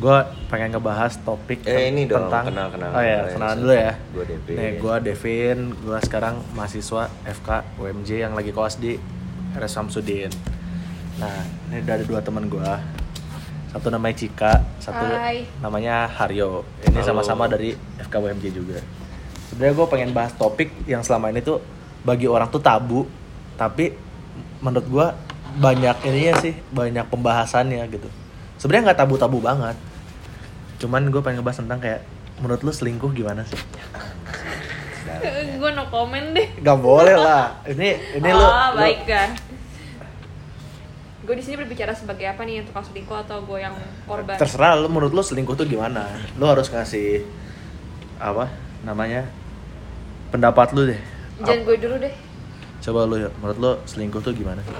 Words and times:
gue 0.00 0.16
pengen 0.48 0.72
ngebahas 0.72 1.12
topik 1.20 1.60
Eh, 1.62 1.92
ini 1.92 2.04
dong, 2.04 2.24
tentang 2.26 2.48
kenal-kenal. 2.48 2.88
oh 2.90 3.02
ya 3.02 3.18
Kenal, 3.22 3.30
kenalan 3.30 3.52
ya. 3.52 3.60
dulu 3.60 3.74
ya 3.74 3.92
Gua 4.10 4.24
Devin. 4.24 4.54
nih 4.56 4.70
gue 4.74 4.94
Devin 5.02 5.58
gue 5.76 5.98
sekarang 6.00 6.34
mahasiswa 6.50 7.02
FK 7.22 7.48
UMJ 7.76 8.08
yang 8.18 8.32
lagi 8.32 8.50
koas 8.50 8.74
di 8.74 8.96
RS 9.52 9.72
Samsudin 9.72 10.32
nah 11.16 11.36
ini 11.68 11.78
udah 11.78 11.94
ada 11.94 12.04
dua 12.06 12.20
teman 12.20 12.48
gue 12.48 12.72
satu 13.70 13.86
namanya 13.86 14.16
Cika 14.16 14.52
satu 14.80 15.04
Hai. 15.04 15.44
namanya 15.60 16.08
Haryo 16.08 16.64
ini 16.82 17.00
sama-sama 17.00 17.44
dari 17.44 17.70
FK 18.00 18.14
UMJ 18.16 18.44
juga 18.50 18.80
sebenarnya 19.46 19.74
gue 19.74 19.86
pengen 19.86 20.10
bahas 20.10 20.32
topik 20.32 20.72
yang 20.86 21.02
selama 21.02 21.28
ini 21.28 21.38
tuh 21.38 21.60
bagi 22.00 22.24
orang 22.24 22.48
tuh 22.48 22.58
tabu 22.58 23.04
tapi 23.54 23.92
menurut 24.58 24.86
gue 24.86 25.06
banyak 25.52 25.96
ininya 26.02 26.34
sih 26.38 26.56
banyak 26.68 27.04
pembahasannya 27.04 27.84
gitu 27.90 28.08
sebenarnya 28.56 28.88
nggak 28.88 28.98
tabu-tabu 28.98 29.38
banget 29.38 29.76
cuman 30.80 31.12
gue 31.12 31.20
pengen 31.20 31.44
ngebahas 31.44 31.60
tentang 31.60 31.78
kayak 31.78 32.00
menurut 32.40 32.64
lu 32.64 32.72
selingkuh 32.72 33.12
gimana 33.12 33.44
sih? 33.44 33.60
Gue 35.60 35.70
no 35.76 35.84
komen 35.92 36.32
deh. 36.32 36.48
Gak 36.64 36.78
boleh 36.80 37.16
lah. 37.20 37.60
Ini 37.68 38.16
ini 38.16 38.28
lu 38.32 38.40
oh 38.40 38.48
lu- 38.72 38.80
baik 38.80 39.04
kan 39.04 39.30
gue 41.20 41.38
di 41.38 41.44
sini 41.46 41.62
berbicara 41.62 41.94
sebagai 41.94 42.26
apa 42.26 42.42
nih 42.42 42.58
yang 42.58 42.66
tukang 42.66 42.82
selingkuh 42.82 43.14
atau 43.22 43.38
gue 43.46 43.60
yang 43.62 43.76
korban? 44.02 44.34
Terserah 44.34 44.74
lu 44.80 44.90
menurut 44.90 45.14
lu 45.14 45.22
selingkuh 45.22 45.54
tuh 45.54 45.62
gimana? 45.62 46.08
Lu 46.34 46.48
harus 46.48 46.66
ngasih 46.66 47.22
apa 48.18 48.50
namanya 48.82 49.28
pendapat 50.34 50.74
lu 50.74 50.90
deh. 50.90 50.98
Jangan 51.44 51.62
gue 51.62 51.76
dulu 51.76 51.96
deh. 52.02 52.14
Coba 52.82 53.06
lu 53.06 53.20
ya 53.20 53.28
menurut 53.38 53.58
lu 53.62 53.70
selingkuh 53.86 54.18
tuh 54.24 54.34
gimana 54.34 54.58
sih? 54.64 54.74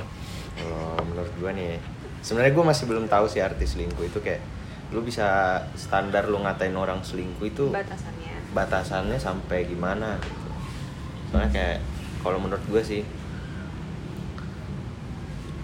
Kalau 0.59 0.99
menurut 1.07 1.31
gue 1.39 1.51
nih, 1.55 1.79
sebenarnya 2.25 2.53
gue 2.57 2.65
masih 2.67 2.85
belum 2.91 3.05
tahu 3.07 3.31
sih 3.31 3.39
arti 3.45 3.65
selingkuh 3.69 4.11
itu 4.11 4.19
kayak 4.19 4.43
lu 4.91 5.01
bisa 5.01 5.29
standar 5.75 6.27
lu 6.27 6.39
ngatain 6.39 6.75
orang 6.75 6.99
selingkuh 7.01 7.47
itu 7.47 7.65
batasannya 7.69 8.35
batasannya 8.51 9.15
sampai 9.17 9.65
gimana 9.65 10.19
gitu. 10.19 10.49
Soalnya 11.29 11.49
kayak 11.49 11.79
kalau 12.21 12.37
menurut 12.37 12.63
gue 12.65 12.83
sih 12.83 13.03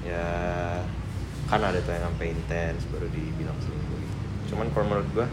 ya 0.02 0.22
kan 1.46 1.60
ada 1.60 1.78
tuh 1.78 1.90
yang 1.90 2.04
sampai 2.04 2.30
intens 2.30 2.86
baru 2.88 3.06
dibilang 3.08 3.58
selingkuh. 3.58 3.98
gitu. 3.98 4.16
Cuman 4.48 4.66
kalau 4.70 4.86
menurut 4.88 5.08
gue 5.12 5.26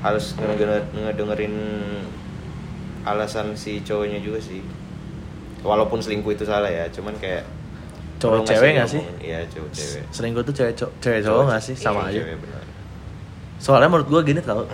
harus 0.00 0.32
ngedenger- 0.34 0.88
ngedengerin 0.94 1.54
alasan 3.02 3.52
si 3.54 3.80
cowoknya 3.80 4.20
juga 4.20 4.36
sih. 4.38 4.60
Walaupun 5.60 6.00
selingkuh 6.00 6.32
itu 6.32 6.44
salah 6.44 6.68
ya, 6.68 6.88
cuman 6.88 7.12
kayak 7.16 7.44
Cowok 8.16 8.44
cewek 8.44 8.76
ngasih 8.76 8.76
nggak 8.76 8.88
sih? 8.90 9.02
Iya 9.22 9.40
cowok 9.46 9.70
cewek. 9.70 10.02
selingkuh 10.10 10.42
tuh 10.42 10.54
cewek 10.54 10.74
cowok 10.74 10.92
cewek 11.00 11.20
cowok 11.22 11.42
nggak 11.46 11.62
sih 11.62 11.74
sama 11.74 12.00
Iya. 12.02 12.04
aja 12.06 12.20
Cewek 12.20 12.36
benar. 12.38 12.64
Soalnya 13.60 13.92
menurut 13.92 14.08
gue 14.08 14.20
gini 14.32 14.40
tau 14.40 14.64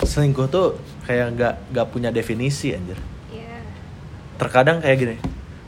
selingkuh 0.00 0.48
tuh 0.48 0.80
kayak 1.04 1.36
nggak 1.36 1.54
nggak 1.76 1.86
punya 1.92 2.08
definisi 2.08 2.72
anjir. 2.72 2.96
Iya. 3.28 3.60
Terkadang 4.40 4.80
kayak 4.80 4.96
gini 4.96 5.16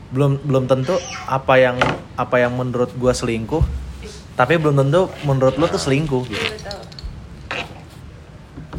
belum 0.09 0.41
belum 0.41 0.65
tentu 0.65 0.97
apa 1.29 1.61
yang 1.61 1.77
apa 2.17 2.35
yang 2.41 2.57
menurut 2.57 2.89
gue 2.97 3.13
selingkuh 3.13 3.61
tapi 4.33 4.57
belum 4.57 4.81
tentu 4.81 5.13
menurut 5.23 5.55
lo 5.61 5.69
tuh 5.69 5.79
selingkuh 5.79 6.25
gitu. 6.25 6.45
Iya, 7.53 7.63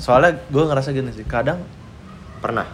soalnya 0.03 0.43
gue 0.51 0.63
ngerasa 0.67 0.91
gini 0.91 1.15
sih 1.15 1.25
kadang 1.25 1.63
Pernah? 2.37 2.69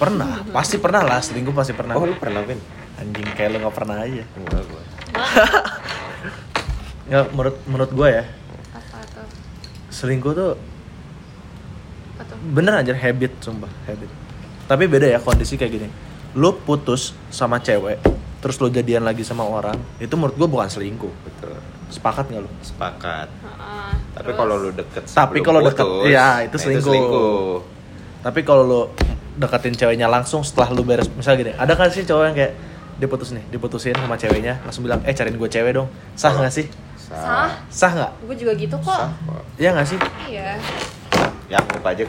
pernah. 0.00 0.40
Pasti 0.48 0.80
pernah 0.80 1.04
lah 1.04 1.20
selingkuh 1.20 1.52
pasti 1.52 1.76
pernah. 1.76 1.92
Oh 1.92 2.08
lu 2.08 2.16
pernah 2.16 2.40
Vin? 2.40 2.56
anjing 3.00 3.28
kayak 3.36 3.56
lo 3.56 3.68
nggak 3.68 3.76
pernah 3.76 3.96
aja. 4.00 4.24
Enggak 4.36 4.62
gue. 4.64 4.82
ya 7.12 7.28
menurut 7.32 7.56
menurut 7.68 7.92
gue 7.92 8.08
ya 8.08 8.24
selingkuh 9.90 10.32
tuh 10.32 10.50
apa 12.14 12.22
tuh? 12.26 12.36
bener 12.52 12.74
aja 12.78 12.94
habit 12.94 13.32
sumpah 13.40 13.70
habit. 13.84 14.10
Tapi 14.64 14.84
beda 14.86 15.10
ya 15.10 15.18
kondisi 15.18 15.58
kayak 15.58 15.72
gini. 15.72 15.88
Lu 16.38 16.54
putus 16.54 17.10
sama 17.28 17.58
cewek 17.58 17.98
terus 18.40 18.56
lu 18.56 18.72
jadian 18.72 19.04
lagi 19.04 19.20
sama 19.20 19.44
orang 19.44 19.76
itu 20.00 20.14
menurut 20.16 20.32
gue 20.32 20.48
bukan 20.48 20.68
selingkuh. 20.68 21.12
Betul. 21.26 21.58
sepakat 21.90 22.30
nggak 22.30 22.42
lu? 22.46 22.50
Sepakat. 22.62 23.26
Heeh, 23.28 23.92
Tapi 24.14 24.30
kalau 24.32 24.54
lu 24.56 24.70
deket 24.70 25.04
Tapi 25.10 25.38
kalau 25.42 25.58
deket, 25.58 25.82
putus, 25.82 26.06
iya, 26.06 26.46
itu 26.46 26.54
nah 26.54 26.80
selingkuh. 26.86 27.54
tapi 28.22 28.40
kalau 28.46 28.62
lu 28.62 28.80
deketin 29.36 29.74
ceweknya 29.74 30.06
langsung 30.06 30.44
setelah 30.46 30.70
lu 30.70 30.84
beres 30.86 31.08
misalnya 31.16 31.38
gini 31.40 31.52
ada 31.56 31.72
kan 31.72 31.88
sih 31.88 32.04
cowok 32.04 32.24
yang 32.30 32.36
kayak 32.36 32.52
diputus 33.00 33.32
nih 33.32 33.40
diputusin 33.48 33.96
sama 33.96 34.14
ceweknya 34.14 34.60
langsung 34.62 34.84
bilang 34.84 35.00
eh 35.02 35.10
cariin 35.16 35.34
gue 35.34 35.50
cewek 35.50 35.72
dong. 35.74 35.88
Sah 36.14 36.30
nggak 36.30 36.52
sih 36.54 36.68
Sah. 37.10 37.50
sah 37.66 37.90
nggak 37.90 38.12
gue 38.22 38.36
juga 38.38 38.52
gitu 38.54 38.76
kok 38.78 38.94
Sah 38.94 39.10
kok. 39.10 39.42
iya 39.58 39.74
nggak 39.74 39.86
sih 39.86 39.98
iya 40.26 40.54
Ya 41.50 41.58
anggap 41.58 41.82
aja 41.82 42.06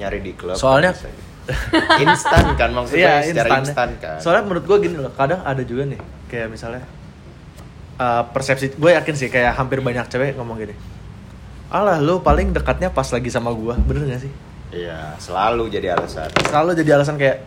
nyari 0.00 0.24
di 0.24 0.32
klub. 0.32 0.56
Soalnya- 0.56 0.96
gitu. 0.96 1.12
instan 2.00 2.56
kan 2.56 2.72
maksudnya 2.72 3.20
secara 3.20 3.60
instan. 3.60 3.60
instan 3.60 3.88
kan. 4.00 4.16
Soalnya 4.16 4.48
menurut 4.48 4.64
gue 4.64 4.76
gini 4.80 4.96
loh, 4.96 5.12
kadang 5.12 5.44
ada 5.44 5.60
juga 5.60 5.84
nih 5.84 6.00
kayak 6.32 6.48
misalnya 6.48 6.88
uh, 8.00 8.24
persepsi 8.32 8.72
gue 8.72 8.90
yakin 8.96 9.14
sih 9.14 9.28
kayak 9.28 9.52
hampir 9.52 9.84
banyak 9.84 10.08
cewek 10.08 10.32
ngomong 10.32 10.56
gini. 10.56 10.72
Alah 11.68 12.00
lu 12.00 12.24
paling 12.24 12.56
dekatnya 12.56 12.88
pas 12.88 13.04
lagi 13.04 13.28
sama 13.28 13.52
gue, 13.52 13.74
bener 13.84 14.08
gak 14.10 14.24
sih? 14.24 14.32
Iya, 14.72 15.14
selalu 15.20 15.68
jadi 15.68 15.94
alasan. 15.94 16.32
Selalu 16.40 16.80
jadi 16.80 16.90
alasan 16.96 17.20
kayak 17.20 17.44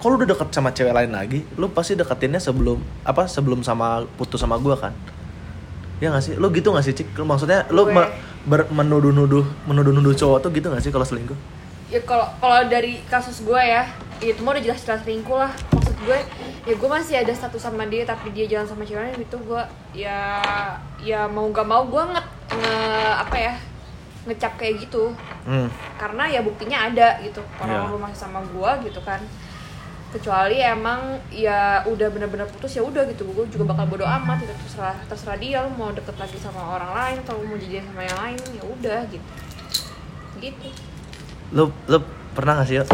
kalau 0.00 0.16
lu 0.16 0.24
udah 0.24 0.32
deket 0.32 0.48
sama 0.48 0.72
cewek 0.72 0.96
lain 0.96 1.12
lagi, 1.12 1.44
lu 1.54 1.68
pasti 1.70 1.92
deketinnya 1.92 2.40
sebelum 2.40 2.80
apa 3.04 3.28
sebelum 3.28 3.60
sama 3.60 4.08
putus 4.16 4.40
sama 4.40 4.56
gue 4.56 4.74
kan? 4.80 4.96
Ya 5.96 6.08
gak 6.08 6.22
sih? 6.22 6.34
Lu 6.34 6.50
gitu 6.50 6.70
gak 6.70 6.82
sih, 6.82 6.92
Cik? 6.92 7.14
Maksudnya 7.16 7.66
lu 7.68 7.84
Gue- 7.84 7.94
me- 7.94 8.12
ber- 8.44 8.68
menuduh-nuduh 8.68 9.40
menuduh-nuduh 9.64 10.12
cowok 10.12 10.38
tuh 10.38 10.50
gitu 10.52 10.68
gak 10.68 10.78
sih 10.78 10.90
kalau 10.90 11.02
selingkuh? 11.02 11.36
ya 11.86 12.00
kalau 12.02 12.26
kalau 12.36 12.66
dari 12.66 12.98
kasus 13.06 13.40
gue 13.40 13.54
ya 13.56 13.86
itu 14.18 14.40
mah 14.40 14.52
udah 14.52 14.64
jelas-jelas 14.64 15.00
selingkuh 15.00 15.36
lah 15.36 15.52
maksud 15.70 15.94
gue 16.00 16.18
ya 16.64 16.74
gue 16.74 16.88
masih 16.90 17.14
ada 17.16 17.30
status 17.30 17.60
sama 17.62 17.86
dia 17.86 18.02
tapi 18.02 18.28
dia 18.30 18.44
jalan 18.46 18.66
sama 18.66 18.82
cewek 18.82 18.98
lain 19.04 19.20
itu 19.20 19.36
gue 19.38 19.62
ya 19.94 20.42
ya 20.98 21.24
mau 21.24 21.46
gak 21.46 21.62
mau 21.62 21.84
gue 21.84 22.02
nge, 22.02 22.22
nge 22.50 22.74
apa 23.20 23.36
ya 23.38 23.54
ngecap 24.24 24.52
kayak 24.56 24.74
gitu 24.82 25.14
Hmm. 25.44 25.68
karena 25.94 26.24
ya 26.26 26.40
buktinya 26.40 26.78
ada 26.84 27.20
gitu 27.20 27.44
orang 27.58 27.78
Iya. 27.78 27.90
lu 27.90 27.98
masih 27.98 28.18
sama 28.18 28.40
gue 28.42 28.70
gitu 28.82 29.00
kan 29.00 29.20
kecuali 30.14 30.62
emang 30.62 31.18
ya 31.34 31.82
udah 31.90 32.06
bener-bener 32.06 32.46
putus 32.46 32.78
ya 32.78 32.86
udah 32.86 33.02
gitu 33.10 33.26
gue 33.34 33.50
juga 33.50 33.74
bakal 33.74 33.90
bodo 33.90 34.06
amat 34.06 34.46
gitu 34.46 34.54
terserah 34.54 34.96
terserah 35.10 35.38
dia 35.42 35.66
lu 35.66 35.74
mau 35.74 35.90
deket 35.90 36.14
lagi 36.14 36.38
sama 36.38 36.62
orang 36.78 36.90
lain 36.94 37.16
atau 37.26 37.42
mau 37.42 37.58
jadian 37.58 37.84
sama 37.90 38.02
yang 38.06 38.18
lain 38.22 38.38
ya 38.54 38.62
udah 38.62 39.00
gitu 39.10 39.28
gitu 40.38 40.68
Lu 41.54 41.70
lu 41.90 41.98
pernah 42.34 42.62
gak 42.62 42.66
sih 42.70 42.78
ya 42.78 42.84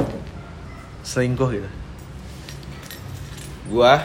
selingkuh 1.01 1.49
gitu? 1.53 1.71
Gua 3.73 4.05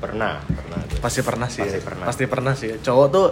pernah, 0.00 0.40
pernah. 0.44 0.80
gua. 0.80 0.98
Pasti 1.00 1.20
pernah 1.20 1.48
sih. 1.48 1.60
Pasti 1.64 1.80
ya. 1.80 1.84
pernah. 1.84 2.04
Pasti 2.08 2.24
pernah 2.24 2.52
sih. 2.56 2.68
ya. 2.72 2.76
Cowok 2.80 3.06
tuh 3.12 3.26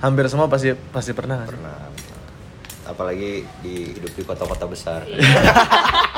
hampir 0.00 0.24
semua 0.30 0.46
pasti 0.48 0.72
pasti 0.92 1.12
pernah. 1.12 1.44
pernah. 1.44 1.76
pernah. 1.76 2.88
Apalagi 2.88 3.44
di 3.60 3.92
hidup 3.92 4.12
di 4.16 4.22
kota-kota 4.24 4.64
besar. 4.64 5.04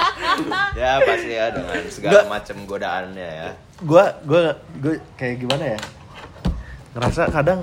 ya 0.77 0.93
pasti 1.03 1.31
ya 1.31 1.47
dengan 1.51 1.81
segala 1.89 2.21
macam 2.27 2.57
godaannya 2.65 3.29
ya. 3.45 3.49
Gua 3.83 4.05
gua 4.25 4.55
gua 4.79 4.95
kayak 5.17 5.43
gimana 5.43 5.65
ya? 5.75 5.79
Ngerasa 6.95 7.31
kadang 7.31 7.61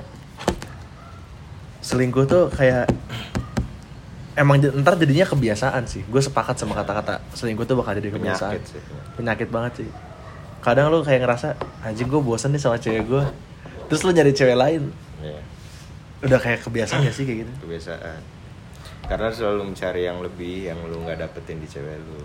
selingkuh 1.82 2.26
tuh 2.28 2.44
kayak 2.52 2.88
emang 4.36 4.60
ntar 4.62 4.96
jadinya 5.00 5.26
kebiasaan 5.26 5.84
sih. 5.88 6.04
Gue 6.06 6.22
sepakat 6.22 6.60
sama 6.60 6.78
kata-kata 6.78 7.24
selingkuh 7.34 7.66
tuh 7.66 7.80
bakal 7.80 7.98
jadi 7.98 8.14
kebiasaan. 8.14 8.54
Penyakit 8.60 8.64
sih. 8.70 8.82
Penyakit 9.18 9.50
banget 9.50 9.74
sih. 9.84 9.90
Kadang 10.62 10.92
lu 10.92 11.02
kayak 11.02 11.24
ngerasa 11.26 11.56
anjing 11.82 12.06
gue 12.06 12.22
bosan 12.22 12.52
nih 12.54 12.62
sama 12.62 12.78
cewek 12.78 13.08
gue. 13.08 13.24
Terus 13.88 14.02
lu 14.04 14.12
nyari 14.12 14.36
cewek 14.36 14.58
lain. 14.58 14.92
Iya, 15.24 15.40
Udah 16.28 16.40
kayak 16.42 16.60
kebiasaan 16.66 17.06
gak 17.08 17.16
sih 17.16 17.24
kayak 17.26 17.40
gitu? 17.46 17.52
kebiasaan. 17.66 18.20
Karena 19.08 19.30
selalu 19.32 19.72
mencari 19.72 20.02
yang 20.04 20.20
lebih 20.20 20.68
yang 20.68 20.80
lu 20.84 21.00
nggak 21.08 21.24
dapetin 21.24 21.64
di 21.64 21.68
cewek 21.70 21.96
lu. 21.96 22.20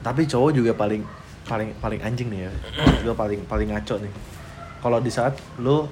Tapi 0.00 0.24
cowok 0.24 0.50
juga 0.56 0.72
paling 0.72 1.04
paling 1.44 1.76
paling 1.82 2.00
anjing 2.00 2.28
nih 2.32 2.48
ya. 2.48 2.52
Gue 3.04 3.14
paling 3.16 3.44
paling 3.44 3.68
ngaco 3.72 4.00
nih. 4.00 4.12
Kalau 4.80 4.98
di 5.02 5.12
saat 5.12 5.36
lu 5.60 5.84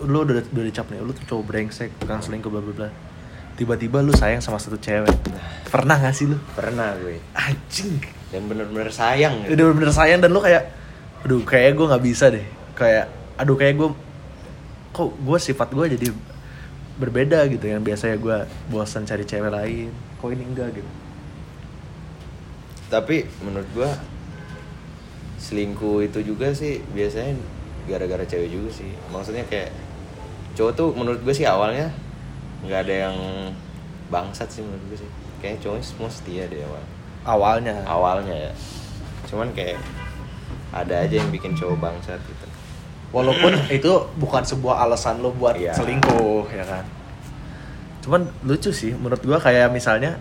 lu 0.00 0.18
udah 0.26 0.42
udah 0.42 0.64
dicap 0.64 0.90
nih 0.90 0.98
lu 1.04 1.14
tuh 1.14 1.24
cowok 1.28 1.44
brengsek 1.44 1.90
tukang 2.00 2.24
selingkuh 2.24 2.48
bla 2.48 2.62
bla 2.64 2.72
bla. 2.72 2.88
Tiba-tiba 3.54 4.02
lu 4.02 4.10
sayang 4.10 4.42
sama 4.42 4.58
satu 4.58 4.80
cewek. 4.80 5.14
Pernah 5.70 5.94
gak 6.02 6.14
sih 6.16 6.26
lu? 6.26 6.40
Pernah 6.58 6.98
gue. 6.98 7.22
anjing. 7.36 8.02
Dan 8.34 8.50
bener-bener 8.50 8.90
sayang 8.90 9.46
gitu. 9.46 9.54
udah 9.54 9.64
bener 9.78 9.92
sayang 9.94 10.18
dan 10.18 10.34
lu 10.34 10.42
kayak 10.42 10.74
aduh 11.22 11.40
kayak 11.46 11.78
gue 11.78 11.86
nggak 11.86 12.04
bisa 12.04 12.32
deh. 12.32 12.46
Kayak 12.74 13.12
aduh 13.38 13.54
kayak 13.54 13.74
gue 13.78 13.88
kok 14.94 15.10
gue 15.10 15.38
sifat 15.38 15.68
gue 15.70 15.86
jadi 15.98 16.08
berbeda 16.94 17.46
gitu 17.50 17.66
yang 17.66 17.82
biasanya 17.82 18.16
gue 18.18 18.36
bosan 18.72 19.06
cari 19.06 19.22
cewek 19.22 19.52
lain. 19.52 19.90
Kok 20.18 20.28
ini 20.32 20.44
enggak 20.48 20.74
gitu 20.80 21.03
Tapi 22.94 23.26
menurut 23.42 23.66
gua 23.74 23.90
selingkuh 25.42 26.06
itu 26.06 26.22
juga 26.22 26.54
sih 26.54 26.78
biasanya 26.94 27.34
gara-gara 27.90 28.22
cewek 28.22 28.48
juga 28.48 28.70
sih. 28.70 28.90
Maksudnya 29.10 29.42
kayak 29.50 29.74
cowok 30.54 30.72
tuh 30.78 30.88
menurut 30.94 31.18
gue 31.20 31.34
sih 31.34 31.42
awalnya 31.44 31.90
nggak 32.62 32.80
ada 32.86 32.94
yang 33.10 33.16
bangsat 34.08 34.46
sih 34.46 34.62
menurut 34.62 34.94
gue 34.94 34.98
sih. 35.02 35.10
Kayaknya 35.42 35.58
cowok 35.66 35.78
semua 35.82 36.08
setia 36.08 36.46
deh 36.46 36.62
awal 36.62 36.82
awalnya. 37.26 37.74
Awalnya 37.84 38.34
ya. 38.48 38.52
Cuman 39.28 39.50
kayak 39.52 39.76
ada 40.72 41.02
aja 41.04 41.14
yang 41.18 41.28
bikin 41.34 41.52
cowok 41.52 41.76
bangsat 41.82 42.22
gitu. 42.24 42.46
Walaupun 43.12 43.52
itu 43.82 43.92
bukan 44.16 44.42
sebuah 44.46 44.86
alasan 44.86 45.20
lo 45.20 45.34
buat 45.34 45.58
Iya. 45.58 45.74
selingkuh 45.76 46.46
ya 46.54 46.64
kan? 46.64 46.84
Cuman 48.00 48.22
lucu 48.46 48.72
sih 48.72 48.96
menurut 48.96 49.20
gua 49.20 49.36
kayak 49.36 49.68
misalnya 49.68 50.16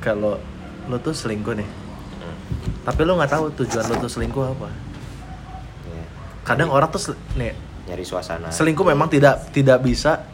kalau 0.00 0.36
lo 0.90 0.98
tuh 0.98 1.14
selingkuh 1.14 1.54
nih. 1.54 1.68
Hmm, 2.18 2.36
tapi 2.82 3.00
lo 3.06 3.14
nggak 3.14 3.30
tahu 3.30 3.44
tujuan 3.62 3.84
lo 3.86 3.94
tuh 4.02 4.10
selingkuh 4.10 4.44
apa. 4.44 4.68
Iya. 5.86 6.04
kadang 6.42 6.68
orang 6.74 6.90
tuh 6.90 6.98
sel- 6.98 7.22
nih 7.38 7.54
nyari 7.86 8.04
suasana. 8.04 8.50
selingkuh 8.50 8.82
memang 8.82 9.06
tidak 9.06 9.54
tidak 9.54 9.78
bisa 9.80 10.26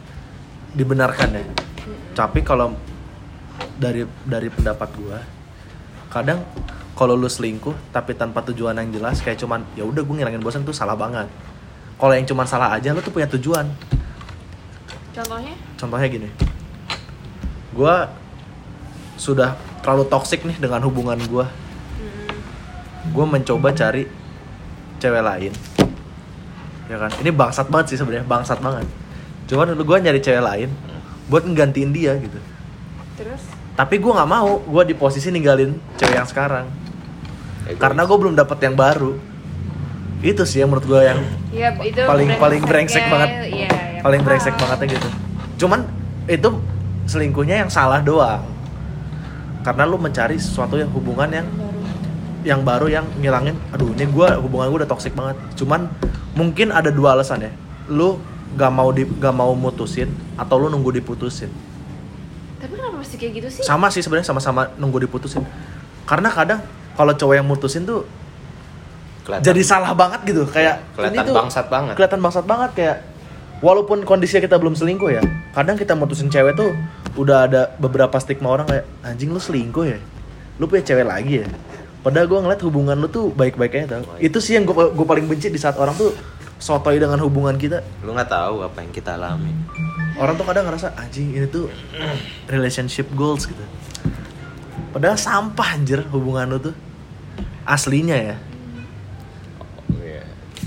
dibenarkan 0.73 1.29
ya. 1.37 1.45
Tapi 2.17 2.41
kalau 2.41 2.73
dari 3.77 4.05
dari 4.25 4.49
pendapat 4.49 4.89
gua 4.97 5.21
kadang 6.09 6.41
kalau 6.97 7.13
lu 7.13 7.29
selingkuh 7.29 7.93
tapi 7.93 8.17
tanpa 8.17 8.41
tujuan 8.49 8.73
yang 8.73 8.89
jelas 8.89 9.21
kayak 9.21 9.37
cuman 9.37 9.61
ya 9.77 9.85
udah 9.85 10.01
gue 10.01 10.15
ngilangin 10.17 10.41
bosan 10.41 10.65
tuh 10.65 10.73
salah 10.73 10.97
banget. 10.97 11.29
Kalau 11.97 12.13
yang 12.13 12.25
cuman 12.25 12.45
salah 12.49 12.73
aja 12.73 12.89
lu 12.93 13.01
tuh 13.05 13.13
punya 13.13 13.29
tujuan. 13.29 13.69
Contohnya? 15.13 15.53
Contohnya 15.77 16.07
gini. 16.09 16.29
Gua 17.73 18.09
sudah 19.17 19.53
terlalu 19.81 20.03
toksik 20.07 20.43
nih 20.43 20.57
dengan 20.57 20.81
hubungan 20.83 21.17
gua. 21.27 21.47
Hmm. 21.47 22.33
gue 23.07 23.25
mencoba 23.25 23.71
cari 23.71 24.03
cewek 24.99 25.23
lain. 25.23 25.53
Ya 26.87 26.97
kan? 26.99 27.11
Ini 27.19 27.31
bangsat 27.31 27.67
banget 27.67 27.95
sih 27.95 27.97
sebenarnya 27.97 28.27
bangsat 28.27 28.59
banget. 28.59 28.83
Cuman 29.47 29.71
dulu 29.71 29.95
gue 29.95 29.97
nyari 30.03 30.19
cewek 30.19 30.43
lain 30.43 30.69
buat 31.27 31.43
nggantiin 31.43 31.91
dia 31.91 32.19
gitu. 32.19 32.39
Terus? 33.15 33.43
Tapi 33.75 33.95
gue 33.95 34.11
nggak 34.11 34.27
mau 34.27 34.59
gue 34.59 34.83
di 34.91 34.95
posisi 34.95 35.31
ninggalin 35.31 35.75
cewek 35.95 36.15
yang 36.15 36.27
sekarang. 36.27 36.67
Egois. 37.67 37.79
karena 37.83 38.07
gue 38.07 38.17
belum 38.17 38.35
dapet 38.35 38.59
yang 38.63 38.75
baru. 38.75 39.19
Itu 40.23 40.43
sih 40.43 40.63
yang 40.63 40.71
menurut 40.71 40.87
gue 40.87 41.01
yang 41.03 41.19
ya 41.51 41.69
itu 41.79 41.99
Paling- 42.03 42.39
paling 42.39 42.61
brengsek 42.63 43.03
brengseknya, 43.03 43.11
banget. 43.11 43.29
iya, 43.51 43.67
iya, 43.71 44.01
paling 44.03 44.21
brengsek 44.23 44.55
bangetnya 44.55 44.87
gitu. 44.99 45.09
Cuman 45.63 45.83
itu 46.27 46.49
selingkuhnya 47.07 47.63
yang 47.63 47.71
salah 47.71 47.99
doang 47.99 48.43
karena 49.67 49.83
lu 49.83 49.99
mencari 49.99 50.39
sesuatu 50.39 50.79
yang 50.79 50.87
hubungan 50.95 51.27
yang 51.27 51.47
Baru. 51.51 51.79
yang 52.47 52.59
baru 52.63 52.87
yang 52.87 53.05
ngilangin 53.19 53.59
aduh 53.75 53.91
ini 53.91 54.07
gue 54.07 54.27
hubungan 54.39 54.71
gue 54.71 54.79
udah 54.79 54.89
toxic 54.89 55.11
banget. 55.11 55.35
Cuman 55.59 55.91
mungkin 56.31 56.71
ada 56.71 56.87
dua 56.87 57.19
alasan 57.19 57.43
ya. 57.43 57.51
Lu 57.91 58.15
gak 58.55 58.71
mau 58.71 58.87
di 58.89 59.03
gak 59.03 59.35
mau 59.35 59.51
mutusin 59.51 60.07
atau 60.39 60.55
lu 60.55 60.71
nunggu 60.71 60.95
diputusin. 60.95 61.51
Tapi 62.57 62.71
kenapa 62.71 62.95
mesti 62.95 63.19
kayak 63.19 63.43
gitu 63.43 63.47
sih? 63.51 63.63
Sama 63.67 63.91
sih 63.91 63.99
sebenarnya 63.99 64.31
sama-sama 64.31 64.71
nunggu 64.79 65.03
diputusin. 65.03 65.43
Karena 66.07 66.31
kadang 66.31 66.63
kalau 66.95 67.11
cowok 67.11 67.35
yang 67.35 67.43
mutusin 67.43 67.83
tuh 67.83 68.07
Kelihatan- 69.27 69.43
jadi 69.43 69.61
salah 69.67 69.91
banget 69.91 70.23
gitu. 70.23 70.47
Kayak 70.47 70.79
kelihatan 70.95 71.27
tuh 71.27 71.35
bangsat 71.35 71.67
banget. 71.67 71.93
kelihatan 71.99 72.19
bangsat 72.23 72.45
banget. 72.47 72.71
Kayak 72.71 72.97
walaupun 73.63 74.05
kondisinya 74.05 74.43
kita 74.45 74.55
belum 74.61 74.77
selingkuh 74.77 75.09
ya 75.09 75.23
kadang 75.57 75.73
kita 75.73 75.97
mutusin 75.97 76.29
cewek 76.29 76.53
tuh 76.53 76.77
udah 77.17 77.49
ada 77.49 77.61
beberapa 77.81 78.13
stigma 78.21 78.53
orang 78.53 78.69
kayak 78.69 78.85
anjing 79.01 79.33
lu 79.33 79.41
selingkuh 79.41 79.85
ya? 79.89 79.97
Lu 80.61 80.69
punya 80.69 80.85
cewek 80.85 81.05
lagi 81.05 81.41
ya? 81.41 81.47
Padahal 82.05 82.29
gue 82.29 82.39
ngeliat 82.39 82.61
hubungan 82.61 82.95
lu 82.95 83.09
tuh 83.09 83.33
baik-baik 83.33 83.73
aja 83.83 83.97
tau. 83.97 84.05
Baik. 84.05 84.31
itu 84.31 84.37
sih 84.37 84.53
yang 84.53 84.69
gue 84.69 85.05
paling 85.05 85.25
benci 85.25 85.49
di 85.49 85.57
saat 85.57 85.75
orang 85.81 85.97
tuh 85.97 86.13
sotoy 86.61 87.01
dengan 87.01 87.17
hubungan 87.25 87.57
kita. 87.57 87.81
Lu 88.05 88.13
nggak 88.13 88.29
tahu 88.29 88.61
apa 88.61 88.85
yang 88.85 88.93
kita 88.93 89.17
alami. 89.17 89.49
Orang 90.17 90.37
tuh 90.37 90.45
kadang 90.45 90.69
ngerasa 90.69 90.93
anjing 90.93 91.33
ini 91.33 91.49
tuh 91.49 91.69
relationship 92.49 93.09
goals 93.17 93.49
gitu. 93.49 93.65
Padahal 94.93 95.17
sampah 95.17 95.77
anjir 95.77 96.05
hubungan 96.13 96.45
lu 96.53 96.57
tuh 96.69 96.75
aslinya 97.65 98.17
ya. 98.17 98.35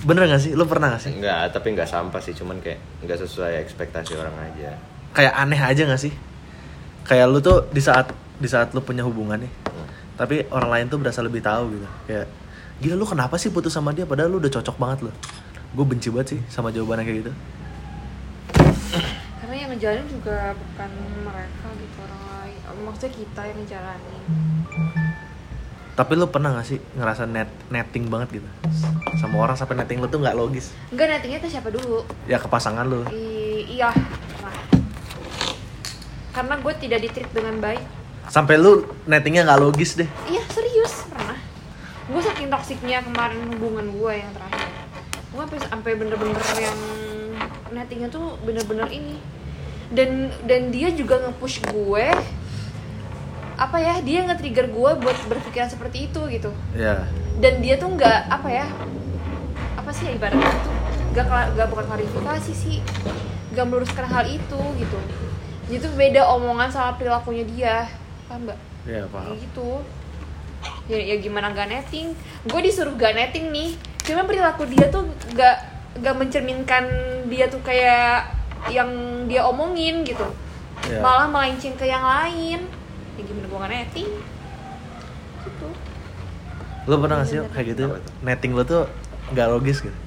Bener 0.03 0.25
gak 0.27 0.41
sih? 0.41 0.53
Lu 0.53 0.65
pernah 0.65 0.93
gak 0.93 1.03
sih? 1.03 1.13
Enggak, 1.13 1.53
tapi 1.53 1.73
nggak 1.73 1.87
sampah 1.87 2.21
sih, 2.21 2.33
cuman 2.33 2.57
kayak 2.59 2.79
nggak 3.03 3.19
sesuai 3.21 3.53
ekspektasi 3.61 4.17
orang 4.17 4.33
aja. 4.41 4.73
kayak 5.11 5.35
aneh 5.35 5.59
aja 5.59 5.83
gak 5.85 6.01
sih? 6.01 6.13
Kayak 7.03 7.27
lu 7.29 7.39
tuh 7.41 7.67
di 7.69 7.83
saat 7.83 8.15
di 8.37 8.47
saat 8.47 8.71
lu 8.73 8.81
punya 8.81 9.03
hubungan 9.03 9.37
nih 9.37 9.53
Hmm. 9.71 9.87
tapi 10.17 10.47
orang 10.49 10.71
lain 10.71 10.87
tuh 10.89 10.99
berasa 10.99 11.21
lebih 11.21 11.41
tahu 11.41 11.75
gitu. 11.75 11.89
Kayak 12.07 12.27
gila 12.79 12.95
lu 12.95 13.05
kenapa 13.05 13.35
sih 13.37 13.51
putus 13.51 13.71
sama 13.71 13.91
dia? 13.91 14.07
Padahal 14.07 14.31
lu 14.31 14.39
udah 14.39 14.49
cocok 14.51 14.77
banget 14.77 14.99
lo 15.09 15.13
gue 15.71 15.87
benci 15.87 16.11
banget 16.11 16.29
sih 16.35 16.41
sama 16.51 16.75
jawabannya 16.75 17.05
kayak 17.05 17.19
gitu. 17.23 17.33
Karena 19.39 19.55
yang 19.57 19.71
ngejalanin 19.71 20.07
juga 20.11 20.51
bukan 20.51 20.91
mereka 21.23 21.67
gitu 21.79 21.97
orang 22.03 22.23
lain. 22.27 22.59
Maksudnya 22.83 23.13
kita 23.15 23.41
yang 23.47 23.59
ngejalanin 23.63 24.23
tapi 26.01 26.17
lu 26.17 26.33
pernah 26.33 26.57
gak 26.57 26.65
sih 26.65 26.81
ngerasa 26.97 27.29
net 27.29 27.53
netting 27.69 28.09
banget 28.09 28.41
gitu? 28.41 28.49
Sama 29.21 29.37
orang 29.37 29.53
sampai 29.53 29.77
netting 29.77 30.01
lu 30.01 30.09
tuh 30.09 30.17
nggak 30.17 30.33
logis. 30.33 30.73
Enggak 30.89 31.13
nettingnya 31.13 31.45
tuh 31.45 31.53
siapa 31.53 31.69
dulu? 31.69 32.01
Ya 32.25 32.41
ke 32.41 32.49
pasangan 32.49 32.89
lu. 32.89 33.05
I- 33.13 33.77
iya. 33.77 33.93
Pernah 33.93 34.81
karena 36.31 36.57
gue 36.57 36.73
tidak 36.81 36.99
ditreat 37.05 37.31
dengan 37.37 37.61
baik. 37.61 37.85
Sampai 38.33 38.57
lu 38.57 38.89
nettingnya 39.05 39.45
nggak 39.45 39.61
logis 39.61 40.01
deh. 40.01 40.09
Iya 40.25 40.41
serius 40.49 41.05
pernah. 41.13 41.37
Gue 42.09 42.23
saking 42.25 42.49
toksiknya 42.49 43.05
kemarin 43.05 43.45
hubungan 43.53 43.93
gue 43.93 44.13
yang 44.25 44.33
terakhir. 44.33 44.73
Gue 45.37 45.45
sampai 45.69 45.93
bener-bener 46.01 46.41
yang 46.57 46.79
nettingnya 47.77 48.09
tuh 48.09 48.41
bener-bener 48.41 48.89
ini. 48.89 49.21
Dan 49.93 50.33
dan 50.49 50.73
dia 50.73 50.89
juga 50.97 51.21
nge-push 51.29 51.61
gue 51.77 52.07
apa 53.61 53.77
ya 53.77 54.01
dia 54.01 54.25
nge-trigger 54.25 54.73
gue 54.73 54.91
buat 55.05 55.17
berpikiran 55.29 55.69
seperti 55.69 56.09
itu 56.09 56.21
gitu. 56.33 56.51
Ya. 56.73 57.05
Dan 57.37 57.61
dia 57.61 57.77
tuh 57.77 57.93
nggak 57.93 58.33
apa 58.33 58.49
ya 58.49 58.67
apa 59.77 59.91
sih 59.93 60.09
ya 60.09 60.13
ibaratnya 60.17 60.49
itu 60.49 60.71
nggak 61.13 61.27
nggak 61.29 61.69
bukan 61.69 61.85
klarifikasi 61.93 62.53
sih 62.57 62.81
nggak 63.53 63.65
meluruskan 63.69 64.09
hal 64.09 64.25
itu 64.25 64.61
gitu. 64.81 64.99
Itu 65.69 65.87
beda 65.93 66.25
omongan 66.33 66.73
sama 66.73 66.97
perilakunya 66.97 67.45
dia 67.45 67.77
paham 68.33 68.49
nggak? 68.49 68.59
Ya 68.89 69.05
kayak 69.05 69.13
paham 69.13 69.37
gitu. 69.37 69.71
Ya, 70.89 70.99
ya 70.99 71.17
gimana 71.23 71.57
gak 71.57 71.73
netting? 71.73 72.13
Gue 72.45 72.61
disuruh 72.65 72.93
gak 72.97 73.13
netting 73.13 73.53
nih 73.53 73.77
cuma 74.01 74.25
perilaku 74.25 74.65
dia 74.67 74.89
tuh 74.89 75.05
gak 75.37 75.57
gak 76.01 76.17
mencerminkan 76.17 76.89
dia 77.29 77.47
tuh 77.47 77.61
kayak 77.61 78.33
yang 78.73 78.89
dia 79.29 79.45
omongin 79.45 80.01
gitu. 80.09 80.25
Ya. 80.89 81.05
malah 81.05 81.29
melenceng 81.29 81.77
ke 81.77 81.85
yang 81.85 82.01
lain 82.01 82.65
ya 83.61 83.69
gak 83.69 83.73
netting. 83.77 84.09
Gitu. 85.45 85.69
Lu 86.89 86.95
pernah 86.97 87.17
gak 87.21 87.29
sih 87.29 87.39
kayak 87.53 87.67
gitu? 87.77 87.85
netting 88.25 88.57
lu 88.57 88.65
tuh 88.65 88.89
nggak 89.37 89.49
logis 89.53 89.85
gitu? 89.85 89.99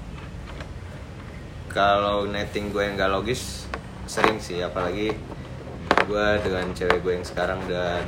Kalau 1.70 2.26
netting 2.26 2.74
gue 2.74 2.82
yang 2.82 2.98
nggak 2.98 3.14
logis 3.14 3.70
sering 4.10 4.42
sih, 4.42 4.62
apalagi 4.62 5.14
gue 6.04 6.28
dengan 6.42 6.66
cewek 6.74 7.00
gue 7.06 7.14
yang 7.18 7.26
sekarang 7.26 7.62
dan 7.70 8.04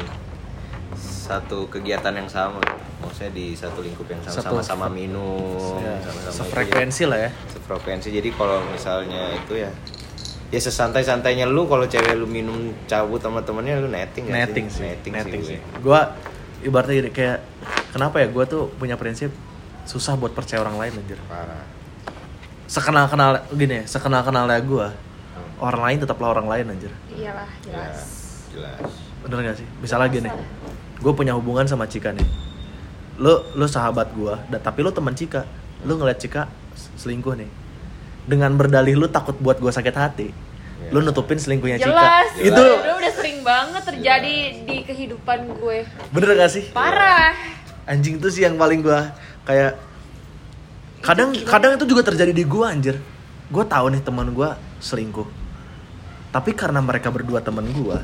satu 0.97 1.65
kegiatan 1.69 2.13
yang 2.13 2.29
sama, 2.29 2.61
maksudnya 3.01 3.33
di 3.33 3.57
satu 3.57 3.81
lingkup 3.81 4.05
yang 4.05 4.21
sama, 4.21 4.61
sama-sama 4.61 4.87
minum, 4.93 5.81
ya, 5.81 5.97
sama-sama 6.01 6.45
sefrekuensi 6.45 7.03
lah 7.09 7.19
ya 7.25 7.29
ya. 7.29 7.31
sefrekuensi. 7.49 8.09
Jadi 8.13 8.29
kalau 8.37 8.61
misalnya 8.69 9.33
itu 9.33 9.65
ya, 9.65 9.71
ya 10.49 10.59
sesantai-santainya 10.61 11.45
lu 11.45 11.65
kalau 11.65 11.83
cewek 11.83 12.13
lu 12.13 12.25
minum 12.25 12.53
cabut 12.85 13.17
sama 13.17 13.41
temennya 13.41 13.81
lu 13.81 13.89
netting 13.89 14.29
netting 14.29 14.69
sih 14.69 14.85
netting, 14.85 15.13
netting 15.13 15.41
sih, 15.41 15.57
sih. 15.57 15.81
Gue. 15.81 16.01
ibaratnya 16.61 16.95
gini 16.97 17.09
kayak 17.09 17.45
kenapa 17.91 18.21
ya 18.21 18.27
gue 18.27 18.43
tuh 18.45 18.69
punya 18.75 18.93
prinsip 18.95 19.29
susah 19.85 20.17
buat 20.17 20.33
percaya 20.33 20.65
orang 20.65 20.81
lain 20.81 20.93
anjir. 20.97 21.19
Parah. 21.25 21.61
sekenal 22.65 23.05
kenal 23.05 23.37
gini 23.53 23.81
ya 23.81 23.83
sekenal 23.85 24.21
kenalnya 24.21 24.57
gue 24.59 24.87
Hmm. 25.35 25.51
orang 25.61 25.81
lain 25.83 25.97
tetaplah 26.01 26.31
orang 26.31 26.47
lain 26.47 26.65
anjir. 26.71 26.91
Iyalah 27.11 27.45
Ya, 27.61 27.91
jelas. 27.91 27.99
jelas. 28.49 28.91
bener 29.21 29.37
gak 29.45 29.57
sih? 29.59 29.67
Misalnya 29.77 30.07
gini 30.09 30.29
gue 30.95 31.11
punya 31.13 31.35
hubungan 31.35 31.65
sama 31.65 31.85
Cika 31.85 32.09
nih. 32.09 32.25
Lu 33.17 33.33
lu 33.53 33.65
sahabat 33.65 34.09
gue 34.11 34.33
tapi 34.57 34.79
lu 34.79 34.89
teman 34.89 35.11
Cika. 35.11 35.43
Lu 35.83 35.97
ngeliat 35.97 36.17
Cika 36.17 36.47
selingkuh 36.95 37.35
nih 37.35 37.49
dengan 38.25 38.51
berdalih 38.57 38.97
lu 38.97 39.07
takut 39.09 39.37
buat 39.37 39.57
gue 39.61 39.71
sakit 39.71 39.95
hati. 39.95 40.29
Ya. 40.75 40.91
lu 40.91 41.01
nutupin 41.01 41.39
selingkuhnya 41.39 41.81
Cika. 41.81 41.89
Jelas. 41.89 42.29
Itu 42.37 42.61
udah, 42.61 42.93
udah 42.99 43.11
sering 43.15 43.41
banget 43.41 43.83
terjadi 43.89 44.35
di 44.67 44.77
kehidupan 44.85 45.49
gue. 45.57 45.87
Bener 46.13 46.29
gak 46.37 46.51
sih? 46.51 46.69
Parah. 46.75 47.33
Anjing 47.85 48.17
tuh 48.17 48.33
sih 48.33 48.41
yang 48.45 48.57
paling 48.57 48.81
gua 48.81 49.13
kayak 49.45 49.77
kadang 51.05 51.29
gimana? 51.37 51.49
kadang 51.53 51.71
itu 51.77 51.85
juga 51.85 52.01
terjadi 52.01 52.33
di 52.33 52.43
gua 52.45 52.73
anjir. 52.73 52.97
Gua 53.53 53.61
tahu 53.61 53.93
nih 53.93 54.01
teman 54.01 54.33
gua 54.33 54.57
selingkuh. 54.81 55.29
Tapi 56.33 56.51
karena 56.57 56.81
mereka 56.81 57.13
berdua 57.13 57.39
temen 57.45 57.69
gua 57.71 58.01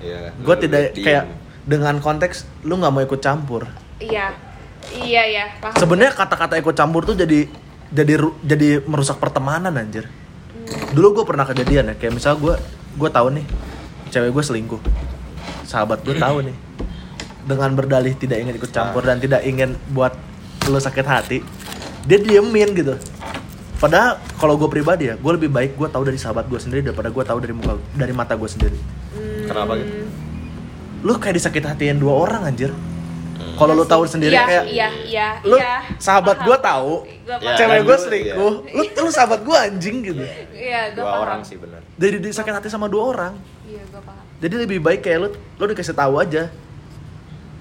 Iya, 0.00 0.32
gua 0.40 0.56
lu 0.56 0.62
tidak 0.64 0.96
diem. 0.96 1.04
kayak 1.04 1.24
dengan 1.68 2.00
konteks 2.00 2.48
lu 2.64 2.80
nggak 2.80 2.92
mau 2.92 3.04
ikut 3.04 3.20
campur. 3.20 3.68
Iya. 4.00 4.32
Iya 4.96 5.22
iya 5.28 5.44
sebenarnya 5.76 6.16
kata-kata 6.16 6.56
ikut 6.56 6.72
campur 6.72 7.04
tuh 7.04 7.12
jadi 7.12 7.44
jadi 7.90 8.14
ru- 8.18 8.38
jadi 8.42 8.82
merusak 8.86 9.18
pertemanan 9.18 9.74
anjir. 9.74 10.06
Dulu 10.94 11.22
gue 11.22 11.24
pernah 11.26 11.44
kejadian 11.44 11.90
ya 11.90 11.94
kayak 11.94 12.14
misal 12.14 12.38
gue 12.38 12.54
gue 12.94 13.10
tahu 13.10 13.28
nih 13.34 13.44
cewek 14.08 14.30
gue 14.30 14.44
selingkuh. 14.44 14.80
Sahabat 15.66 16.02
gue 16.02 16.14
tahu 16.14 16.46
nih 16.46 16.56
dengan 17.46 17.74
berdalih 17.74 18.14
tidak 18.14 18.38
ingin 18.38 18.54
ikut 18.54 18.70
campur 18.70 19.02
dan 19.02 19.18
tidak 19.18 19.42
ingin 19.42 19.74
buat 19.90 20.14
lo 20.68 20.78
sakit 20.78 21.06
hati 21.06 21.38
dia 22.06 22.18
diemin 22.18 22.70
gitu. 22.74 22.94
Padahal 23.80 24.20
kalau 24.36 24.60
gue 24.60 24.68
pribadi 24.68 25.08
ya 25.08 25.16
gue 25.16 25.32
lebih 25.34 25.50
baik 25.50 25.74
gue 25.74 25.88
tahu 25.88 26.04
dari 26.04 26.20
sahabat 26.20 26.46
gue 26.46 26.60
sendiri 26.60 26.84
daripada 26.84 27.08
gue 27.08 27.24
tahu 27.24 27.38
dari 27.40 27.54
muka 27.56 27.74
dari 27.96 28.12
mata 28.12 28.36
gue 28.36 28.48
sendiri. 28.48 28.78
Kenapa 29.48 29.74
gitu? 29.78 30.06
lu 31.00 31.16
kayak 31.16 31.40
disakit 31.40 31.64
hatiin 31.64 31.96
dua 31.96 32.12
orang 32.12 32.44
anjir 32.44 32.76
kalau 33.52 33.72
lu 33.72 33.84
tahu 33.84 34.02
sendiri 34.04 34.32
iya, 34.32 34.42
kayak 34.42 34.64
iya 34.66 34.88
iya 35.02 35.28
lu 35.42 35.54
iya. 35.54 35.84
sahabat 35.96 36.36
Paham. 36.36 36.46
gue 36.46 36.56
tahu 36.58 36.92
Gua 37.20 37.30
Ya, 37.30 37.36
paham. 37.38 37.56
cewek 37.56 37.78
gue 37.78 37.90
lu- 37.90 38.02
selingkuh 38.02 38.54
lu 38.66 38.82
lu 38.98 39.10
sahabat 39.10 39.40
gue 39.40 39.56
anjing 39.56 39.96
gitu. 40.02 40.22
Iya 40.50 40.80
gue 40.90 40.98
Dua 40.98 41.06
paham. 41.06 41.22
orang 41.22 41.40
sih 41.40 41.56
benar. 41.56 41.80
dari 41.94 42.16
disakit 42.18 42.50
hati 42.50 42.66
sama 42.66 42.86
dua 42.86 43.04
orang. 43.08 43.32
Iya 43.62 43.82
gue 43.84 44.00
paham. 44.00 44.24
Jadi 44.38 44.54
lebih 44.58 44.78
baik 44.78 45.00
kayak 45.00 45.18
lu 45.20 45.28
lu 45.30 45.64
dikasih 45.66 45.92
tahu 45.92 46.16
aja. 46.16 46.50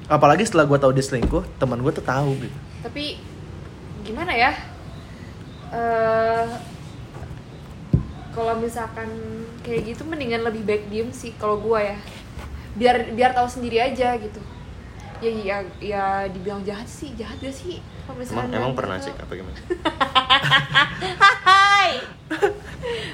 Apalagi 0.06 0.42
setelah 0.42 0.66
gue 0.66 0.76
tahu 0.76 0.90
dia 0.90 1.04
selingkuh 1.04 1.44
teman 1.56 1.78
gue 1.78 1.92
tuh 1.92 2.02
tahu 2.02 2.34
gitu. 2.40 2.58
Tapi 2.82 3.22
gimana 4.02 4.32
ya? 4.32 4.52
Eh 5.70 6.46
kalau 8.30 8.56
misalkan 8.56 9.10
kayak 9.60 9.86
gitu 9.88 10.02
mendingan 10.04 10.42
lebih 10.42 10.64
baik 10.64 10.88
diem 10.88 11.10
sih 11.12 11.34
kalau 11.36 11.58
gua 11.58 11.82
ya. 11.84 11.98
Biar 12.72 13.12
biar 13.12 13.34
tahu 13.34 13.46
sendiri 13.46 13.78
aja 13.78 14.16
gitu 14.16 14.40
ya 15.20 15.32
ya 15.32 15.58
ya 15.84 16.04
dibilang 16.32 16.64
jahat 16.64 16.88
sih 16.88 17.12
jahat 17.20 17.36
gak 17.40 17.52
sih? 17.52 17.84
Emang 18.10 18.50
emang 18.50 18.72
gitu. 18.74 18.80
pernah 18.80 18.96
cek 18.98 19.16
apa 19.20 19.32
gimana? 19.36 19.60
Hai 21.46 21.92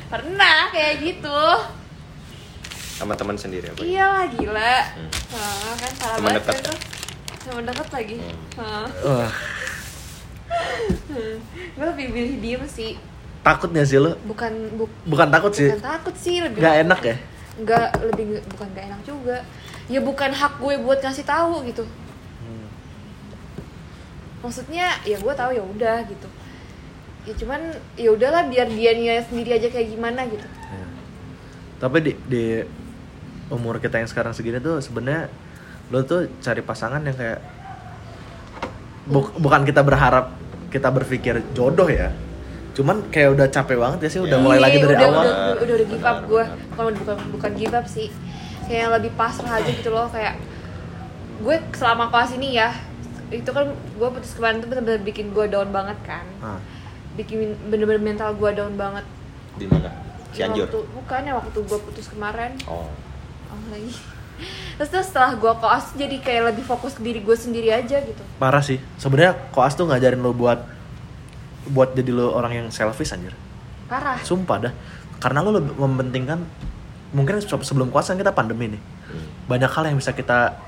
pernah 0.07 0.59
kayak 0.69 0.95
gitu. 1.01 1.41
Sama 2.95 3.11
teman 3.19 3.35
sendiri 3.35 3.67
apa? 3.73 3.83
iyalah 3.83 4.25
gila. 4.31 4.75
Hmm. 4.95 5.09
Ah, 5.35 5.73
kan 5.75 5.91
salah 5.99 6.15
Teman 6.15 6.31
banget 6.31 6.43
dekat. 6.47 6.77
teman 7.43 7.63
dekat 7.67 7.89
lagi. 7.91 8.17
Hmm. 8.55 8.87
Wah, 9.03 9.33
gue 11.75 11.85
lebih 11.91 12.05
pilih 12.13 12.35
diem 12.39 12.63
sih. 12.69 12.95
Takut 13.43 13.69
gak 13.69 13.85
sih 13.85 14.01
lu 14.01 14.15
bukan 14.25 14.51
bu, 14.73 14.89
bukan 15.05 15.27
takut 15.29 15.51
sih. 15.53 15.69
bukan 15.69 15.83
takut 15.85 16.15
sih 16.17 16.41
lebih 16.41 16.61
nggak 16.61 16.75
enak 16.87 17.01
ya? 17.03 17.15
Nggak 17.61 17.87
lebih 18.09 18.25
bukan 18.55 18.67
gak 18.73 18.85
enak 18.89 19.01
juga 19.05 19.37
ya 19.85 19.99
bukan 19.99 20.31
hak 20.31 20.57
gue 20.57 20.75
buat 20.77 20.99
ngasih 20.99 21.23
tahu 21.23 21.61
gitu. 21.63 21.83
Hmm. 21.83 22.67
maksudnya 24.39 24.97
ya 25.01 25.15
gue 25.15 25.33
tahu 25.33 25.51
ya 25.51 25.63
udah 25.63 25.97
gitu. 26.05 26.27
Ya 27.23 27.33
cuman 27.35 27.61
ya 27.95 28.09
udahlah 28.11 28.45
biar 28.45 28.67
dia 28.67 28.93
nia 28.93 29.17
sendiri 29.19 29.55
aja 29.55 29.67
kayak 29.67 29.89
gimana 29.89 30.25
gitu. 30.25 30.45
Ya. 30.45 30.85
tapi 31.75 31.97
di, 31.99 32.11
di 32.25 32.45
umur 33.47 33.77
kita 33.77 33.97
yang 33.97 34.07
sekarang 34.07 34.31
segini 34.31 34.57
tuh 34.57 34.79
sebenarnya 34.79 35.27
lo 35.87 36.01
tuh 36.01 36.31
cari 36.39 36.61
pasangan 36.61 36.97
yang 36.99 37.13
kayak 37.13 37.39
bu- 39.05 39.35
bukan 39.35 39.61
kita 39.61 39.81
berharap 39.81 40.33
kita 40.67 40.89
berpikir 40.89 41.43
jodoh 41.51 41.85
ya 41.85 42.09
cuman 42.73 43.07
kayak 43.07 43.29
udah 43.31 43.47
capek 43.47 43.77
banget 43.77 43.99
ya 44.01 44.09
sih 44.09 44.19
udah 44.19 44.35
Ya. 44.35 44.41
mulai 44.41 44.59
lagi 44.59 44.77
Iya, 44.77 44.83
dari 44.83 44.93
udah, 44.93 45.05
awal. 45.05 45.13
udah, 45.15 45.31
udah, 45.31 45.55
udah, 45.55 45.75
udah 45.75 45.87
give 45.87 46.05
up 46.05 46.19
gue 46.25 46.43
bukan 46.69 46.93
bukan 46.95 47.15
bukan 47.31 47.51
give 47.55 47.73
up 47.73 47.85
sih 47.85 48.07
kayak 48.65 48.79
yang 48.89 48.93
lebih 48.93 49.11
pasrah 49.13 49.61
aja 49.61 49.69
gitu 49.69 49.89
loh 49.93 50.09
kayak 50.09 50.37
gue 51.41 51.55
selama 51.75 52.09
kelas 52.09 52.33
ini 52.37 52.57
ya 52.57 52.73
itu 53.33 53.49
kan 53.49 53.65
gue 53.73 54.09
putus 54.13 54.37
kemarin 54.37 54.61
tuh 54.61 54.69
bener-bener 54.69 55.01
bikin 55.01 55.33
gue 55.33 55.45
down 55.49 55.73
banget 55.73 55.97
kan. 56.05 56.25
Ah, 56.45 56.61
bikin 57.17 57.57
bener-bener 57.73 58.01
mental 58.01 58.37
gue 58.37 58.49
down 58.53 58.77
banget. 58.77 59.05
Di 59.57 59.65
mana? 59.65 59.89
Cianjur. 60.29 60.69
Waktu, 60.69 60.79
bukan 60.93 61.21
ya 61.25 61.33
waktu 61.33 61.59
gue 61.65 61.79
putus 61.89 62.05
kemarin. 62.11 62.53
Oh. 62.69 62.85
oh 63.49 63.61
lagi. 63.73 63.97
Terus 64.75 64.89
terus 64.91 65.07
setelah 65.09 65.33
gue 65.39 65.53
koas 65.57 65.95
jadi 65.95 66.19
kayak 66.19 66.53
lebih 66.53 66.63
fokus 66.67 66.93
ke 66.93 67.01
diri 67.01 67.23
gue 67.23 67.33
sendiri 67.33 67.73
aja 67.73 67.97
gitu. 68.03 68.23
Parah 68.37 68.61
sih. 68.61 68.77
Sebenarnya 69.01 69.33
koas 69.49 69.73
tuh 69.73 69.89
ngajarin 69.89 70.21
lo 70.21 70.35
buat 70.35 70.61
buat 71.71 71.97
jadi 71.97 72.13
lo 72.13 72.35
orang 72.35 72.53
yang 72.53 72.67
selfish 72.69 73.15
anjir. 73.15 73.33
Parah. 73.89 74.21
Sumpah 74.21 74.69
dah. 74.69 74.73
Karena 75.17 75.41
lo 75.41 75.55
lebih 75.55 75.73
mementingkan 75.81 76.45
mungkin 77.15 77.39
se- 77.39 77.47
sebelum 77.63 77.87
koas 77.87 78.05
kan 78.05 78.15
kita 78.15 78.29
pandemi 78.29 78.67
nih 78.69 78.81
Hmm. 79.05 79.25
banyak 79.47 79.69
hal 79.69 79.83
yang 79.85 79.95
bisa 79.95 80.11
kita 80.11 80.59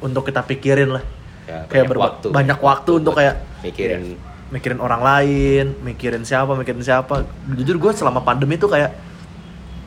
untuk 0.00 0.24
kita 0.24 0.40
pikirin 0.40 0.88
lah 0.90 1.04
Ya, 1.44 1.66
kayak 1.66 1.86
banyak 1.86 2.00
waktu. 2.00 2.26
banyak 2.30 2.58
waktu 2.58 2.90
untuk 2.96 3.12
buat 3.12 3.20
kayak 3.20 3.36
mikirin 3.60 4.02
mikirin 4.50 4.78
orang 4.78 4.98
lain, 5.00 5.78
mikirin 5.80 6.22
siapa, 6.22 6.50
mikirin 6.52 6.80
siapa. 6.80 7.22
Jujur 7.48 7.76
gue 7.76 7.90
selama 7.92 8.18
pandemi 8.20 8.54
tuh 8.54 8.66
kayak, 8.66 8.90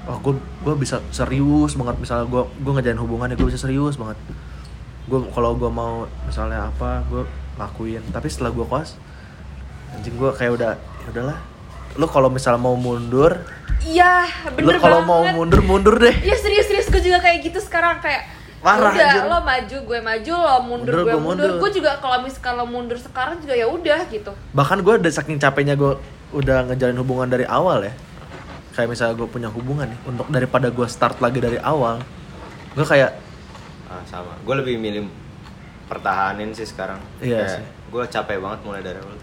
oh 0.05 0.15
gue 0.17 0.33
gue 0.61 0.75
bisa 0.77 1.03
serius 1.09 1.73
banget 1.73 1.99
misalnya 1.99 2.23
gue 2.25 2.43
gue 2.57 2.71
ngejalan 2.71 2.95
hubungannya 2.97 3.35
gue 3.35 3.43
bisa 3.43 3.59
serius 3.59 3.95
banget. 3.95 4.15
Gue 5.05 5.19
kalau 5.29 5.51
gue 5.53 5.67
mau 5.67 5.93
misalnya 6.23 6.69
apa 6.69 7.03
gue 7.05 7.27
lakuin. 7.53 7.99
Tapi 8.07 8.27
setelah 8.27 8.51
gue 8.51 8.63
koas, 8.63 8.95
anjing 9.91 10.15
gue 10.15 10.31
kayak 10.31 10.51
udah, 10.53 10.71
ya 11.01 11.09
udahlah. 11.11 11.39
Lo 11.93 12.09
kalau 12.09 12.29
misalnya 12.29 12.57
mau 12.57 12.73
mundur, 12.73 13.37
iya 13.85 14.25
bener 14.49 14.81
kalau 14.81 15.05
banget 15.05 15.09
mau 15.09 15.21
mundur 15.37 15.61
mundur 15.61 15.95
deh. 16.01 16.15
Iya 16.25 16.35
serius 16.41 16.65
serius 16.65 16.87
gue 16.89 17.01
juga 17.01 17.21
kayak 17.21 17.37
gitu 17.45 17.59
sekarang 17.61 18.01
kayak 18.01 18.25
Parah, 18.63 18.95
udah 18.95 19.07
anjir. 19.11 19.23
lo 19.27 19.39
maju 19.43 19.77
gue 19.83 19.99
maju 19.99 20.33
lo 20.39 20.55
mundur 20.63 20.93
Mundur, 20.95 21.03
gue 21.03 21.19
mundur, 21.19 21.49
mundur. 21.51 21.61
gue 21.67 21.71
juga 21.83 21.99
kalau 21.99 22.23
misalkan 22.23 22.53
lo 22.55 22.65
mundur 22.65 22.95
sekarang 22.95 23.35
juga 23.43 23.53
ya 23.59 23.67
udah 23.67 24.07
gitu 24.07 24.31
Bahkan 24.55 24.77
gue 24.81 24.93
udah 25.03 25.11
saking 25.11 25.35
capeknya 25.35 25.75
gue 25.75 25.99
udah 26.31 26.65
ngejalin 26.71 26.97
hubungan 26.97 27.27
dari 27.29 27.43
awal 27.45 27.83
ya. 27.83 27.93
Kayak 28.73 28.89
misalnya 28.97 29.13
gue 29.19 29.27
punya 29.29 29.49
hubungan 29.53 29.85
nih, 29.85 29.99
untuk 30.09 30.25
daripada 30.33 30.73
gue 30.73 30.87
start 30.89 31.21
lagi 31.21 31.37
dari 31.37 31.61
awal, 31.61 32.01
gue 32.73 32.81
kayak 32.81 33.13
ah, 33.85 34.01
sama. 34.09 34.33
Gue 34.41 34.55
lebih 34.57 34.81
milih 34.81 35.05
pertahanin 35.85 36.49
sih 36.57 36.65
sekarang. 36.65 36.97
Iya 37.21 37.37
Kayak 37.45 37.49
sih. 37.53 37.63
Gue 37.93 38.03
capek 38.09 38.41
banget 38.41 38.59
mulai 38.65 38.81
dari 38.81 38.97
awal. 38.97 39.13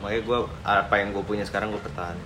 Makanya 0.00 0.22
gue 0.22 0.38
apa 0.62 0.94
yang 0.96 1.08
gue 1.10 1.22
punya 1.22 1.42
sekarang 1.42 1.70
gue 1.70 1.78
pertahanin. 1.78 2.24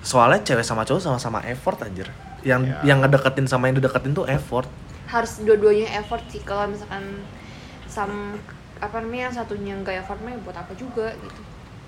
soalnya 0.00 0.38
cewek 0.40 0.62
sama 0.62 0.82
cowok 0.82 1.02
sama-sama 1.02 1.42
effort 1.42 1.82
anjir 1.82 2.06
yang 2.40 2.62
Ya. 2.62 2.78
yang 2.86 2.98
ngedeketin 3.00 3.44
sama 3.44 3.66
yang 3.66 3.74
dideketin 3.74 4.12
tuh 4.12 4.22
effort 4.24 4.70
harus 5.04 5.38
dua-duanya 5.40 5.90
effort 5.94 6.22
sih 6.26 6.38
kalau 6.40 6.66
misalkan 6.68 7.26
sam 7.84 8.38
apa 8.76 8.96
namanya 8.98 9.22
yang 9.24 9.34
satunya 9.34 9.74
nggak 9.74 9.98
effort 10.00 10.20
mah 10.20 10.30
ya 10.30 10.38
buat 10.40 10.54
apa 10.54 10.72
juga 10.74 11.10
gitu 11.12 11.42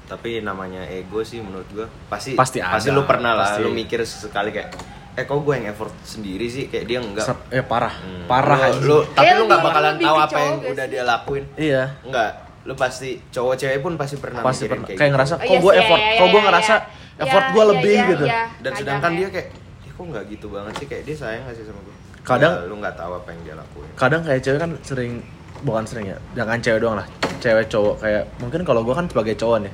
Tapi 0.04 0.40
namanya 0.40 0.82
ego 0.84 1.20
sih 1.20 1.38
menurut 1.38 1.68
gue 1.68 1.86
pasti 2.08 2.32
Pasti 2.32 2.58
pasti 2.58 2.88
ada, 2.88 2.96
lu 2.96 3.04
pernah 3.04 3.32
lah 3.32 3.54
pasti. 3.54 3.60
lu 3.60 3.70
mikir 3.70 4.02
sesekali 4.02 4.50
kayak 4.50 4.74
eh 5.14 5.22
kok 5.22 5.36
gue 5.36 5.52
yang 5.52 5.68
effort 5.68 5.94
sendiri 6.00 6.46
sih 6.46 6.66
kayak 6.66 6.84
dia 6.84 6.98
enggak. 6.98 7.22
Sep- 7.24 7.46
eh 7.50 7.60
parah 7.60 7.92
Hmm. 7.92 8.24
parah 8.24 8.58
lu, 8.72 8.82
lu 8.82 8.98
tapi 9.08 9.20
Kayak 9.20 9.34
lu 9.36 9.44
nggak 9.44 9.62
bakalan 9.62 9.94
tahu 9.96 10.16
apa 10.16 10.38
yang 10.40 10.56
udah 10.64 10.74
sih? 10.80 10.90
dia 10.90 11.02
lakuin. 11.04 11.44
iya 11.54 11.82
Enggak, 12.00 12.30
lu 12.68 12.74
pasti 12.74 13.16
cowok 13.26 13.54
cewek 13.56 13.78
pun 13.80 13.92
pasti 13.94 14.16
pernah 14.16 14.40
pasti 14.40 14.68
mikirin 14.68 14.72
pernah 14.74 14.86
kayak, 14.86 14.98
kayak 14.98 15.08
gitu. 15.08 15.16
ngerasa 15.16 15.34
Oh, 15.34 15.40
kok 15.40 15.48
iya 15.48 15.58
gue 15.58 15.72
effort 15.74 15.98
iya, 15.98 16.12
kok 16.12 16.26
gue 16.26 16.34
iya, 16.34 16.46
ngerasa 16.46 16.74
iya. 16.76 17.22
effort 17.24 17.42
Iya, 17.42 17.50
gue 17.50 17.64
lebih 17.66 17.96
gitu. 18.04 18.24
Dan 18.60 18.72
sedangkan 18.74 19.10
dia 19.14 19.28
kayak 19.30 19.48
dia 19.80 19.90
kok 19.90 20.04
nggak 20.06 20.24
gitu 20.28 20.46
banget 20.48 20.72
sih 20.76 20.86
kayak 20.86 21.02
dia 21.02 21.16
sayang 21.16 21.42
gak 21.42 21.54
sih 21.54 21.64
sama 21.64 21.80
gue. 21.80 21.94
Kadang- 22.20 22.54
Ya, 22.54 22.68
lu 22.68 22.76
nggak 22.76 22.94
tahu 22.94 23.12
apa 23.14 23.28
yang 23.32 23.40
dia 23.42 23.54
lakuin. 23.56 23.90
kadang 23.94 24.20
kayak 24.20 24.40
cewek 24.42 24.58
kan 24.58 24.70
sering 24.82 25.12
bukan 25.58 25.82
sering 25.82 26.06
ya 26.06 26.16
jangan 26.34 26.60
cewek 26.60 26.78
doang 26.78 26.96
lah 26.96 27.06
cewek 27.38 27.66
cowok 27.66 27.94
kayak 27.98 28.22
mungkin 28.36 28.60
kalau 28.62 28.80
gue 28.80 28.92
kan 28.92 29.06
sebagai 29.08 29.34
cowok 29.34 29.58
nih 29.60 29.72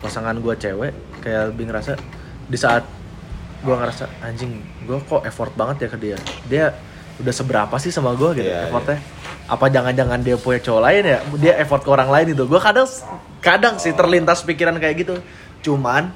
pasangan 0.00 0.34
gue 0.34 0.54
cewek 0.56 0.90
kayak 1.20 1.42
lebih 1.46 1.64
ngerasa 1.68 1.92
di 2.48 2.56
saat 2.56 2.82
gue 3.60 3.70
ngerasa 3.70 4.08
anjing 4.22 4.58
gue 4.82 4.98
kok 5.04 5.22
effort 5.22 5.52
banget 5.52 5.84
ya 5.84 5.88
ke 5.88 5.98
dia 6.00 6.16
dia 6.48 6.66
udah 7.20 7.30
seberapa 7.30 7.74
sih 7.76 7.88
sama 7.88 8.12
gue 8.12 8.30
gitu 8.36 8.48
Iya, 8.48 8.66
effortnya? 8.66 8.98
Apa 9.46 9.66
jangan-jangan 9.66 10.18
dia 10.18 10.34
punya 10.34 10.58
cowok 10.58 10.80
lain 10.80 11.02
ya? 11.04 11.18
Dia 11.36 11.52
effort 11.58 11.80
ke 11.80 11.90
orang 11.90 12.08
lain 12.08 12.26
itu. 12.30 12.44
Gue 12.44 12.58
kadang 12.58 12.86
kadang 13.38 13.76
sih 13.76 13.92
terlintas 13.92 14.40
pikiran 14.40 14.76
kayak 14.76 14.96
gitu. 14.98 15.14
Cuman 15.60 16.08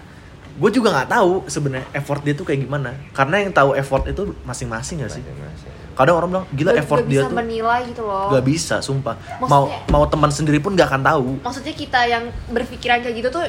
gue 0.55 0.71
juga 0.71 0.89
nggak 0.93 1.11
tahu 1.11 1.43
sebenarnya 1.45 1.83
effort 1.93 2.23
dia 2.23 2.33
tuh 2.33 2.45
kayak 2.45 2.63
gimana. 2.63 2.95
Karena 3.11 3.43
yang 3.43 3.51
tahu 3.51 3.75
effort 3.75 4.07
itu 4.07 4.23
masing-masing 4.43 5.03
gak 5.03 5.13
sih? 5.13 5.21
Masing-masing. 5.21 5.73
kadang 5.95 6.15
orang 6.17 6.29
bilang 6.29 6.47
gila 6.51 6.71
Gak- 6.71 6.81
effort 6.81 7.01
gak 7.01 7.07
dia 7.07 7.21
bisa 7.23 7.27
tuh 7.27 7.37
menilai 7.37 7.81
gitu 7.87 8.03
loh. 8.03 8.27
Gak 8.29 8.45
bisa, 8.45 8.77
sumpah. 8.81 9.15
Mau 9.41 9.71
Maksudnya- 9.71 9.87
mau 9.89 10.05
teman 10.05 10.27
sendiri 10.29 10.59
pun 10.59 10.75
gak 10.75 10.91
akan 10.91 11.03
tahu. 11.03 11.27
maksudnya 11.39 11.71
kita 11.71 12.01
yang 12.05 12.25
berpikiran 12.49 12.99
kayak 12.99 13.15
gitu 13.15 13.29
tuh 13.31 13.47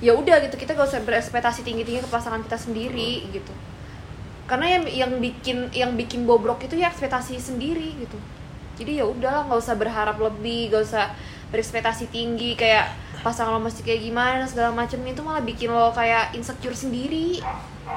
ya 0.00 0.12
udah 0.12 0.36
gitu. 0.42 0.56
Kita 0.56 0.72
gak 0.72 0.84
usah 0.86 1.00
berekspektasi 1.00 1.60
tinggi 1.60 1.80
tinggi 1.82 2.00
ke 2.00 2.08
pasangan 2.08 2.40
kita 2.40 2.56
sendiri 2.56 3.28
gitu 3.30 3.52
karena 4.44 4.66
yang 4.78 4.84
yang 4.84 5.12
bikin 5.18 5.58
yang 5.72 5.92
bikin 5.96 6.28
bobrok 6.28 6.60
itu 6.62 6.76
ya 6.76 6.92
ekspektasi 6.92 7.40
sendiri 7.40 7.96
gitu 7.96 8.18
jadi 8.74 9.00
ya 9.00 9.04
udahlah 9.06 9.48
nggak 9.48 9.60
usah 9.60 9.76
berharap 9.78 10.16
lebih 10.18 10.74
gak 10.74 10.82
usah 10.84 11.04
berekspektasi 11.48 12.10
tinggi 12.10 12.58
kayak 12.58 12.90
pasangan 13.22 13.54
lo 13.54 13.62
mesti 13.62 13.80
kayak 13.80 14.02
gimana 14.02 14.44
segala 14.44 14.74
macam 14.74 14.98
itu 15.00 15.22
malah 15.22 15.40
bikin 15.40 15.70
lo 15.70 15.94
kayak 15.94 16.34
insecure 16.34 16.74
sendiri 16.74 17.38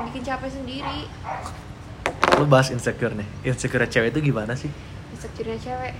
bikin 0.07 0.21
capek 0.23 0.51
sendiri 0.53 1.09
Lu 2.37 2.45
bahas 2.45 2.69
insecure 2.69 3.17
nih. 3.17 3.25
Insecure 3.41 3.89
cewek 3.89 4.13
itu 4.13 4.29
gimana 4.29 4.53
sih? 4.53 4.69
insecure 5.09 5.57
cewek 5.57 5.97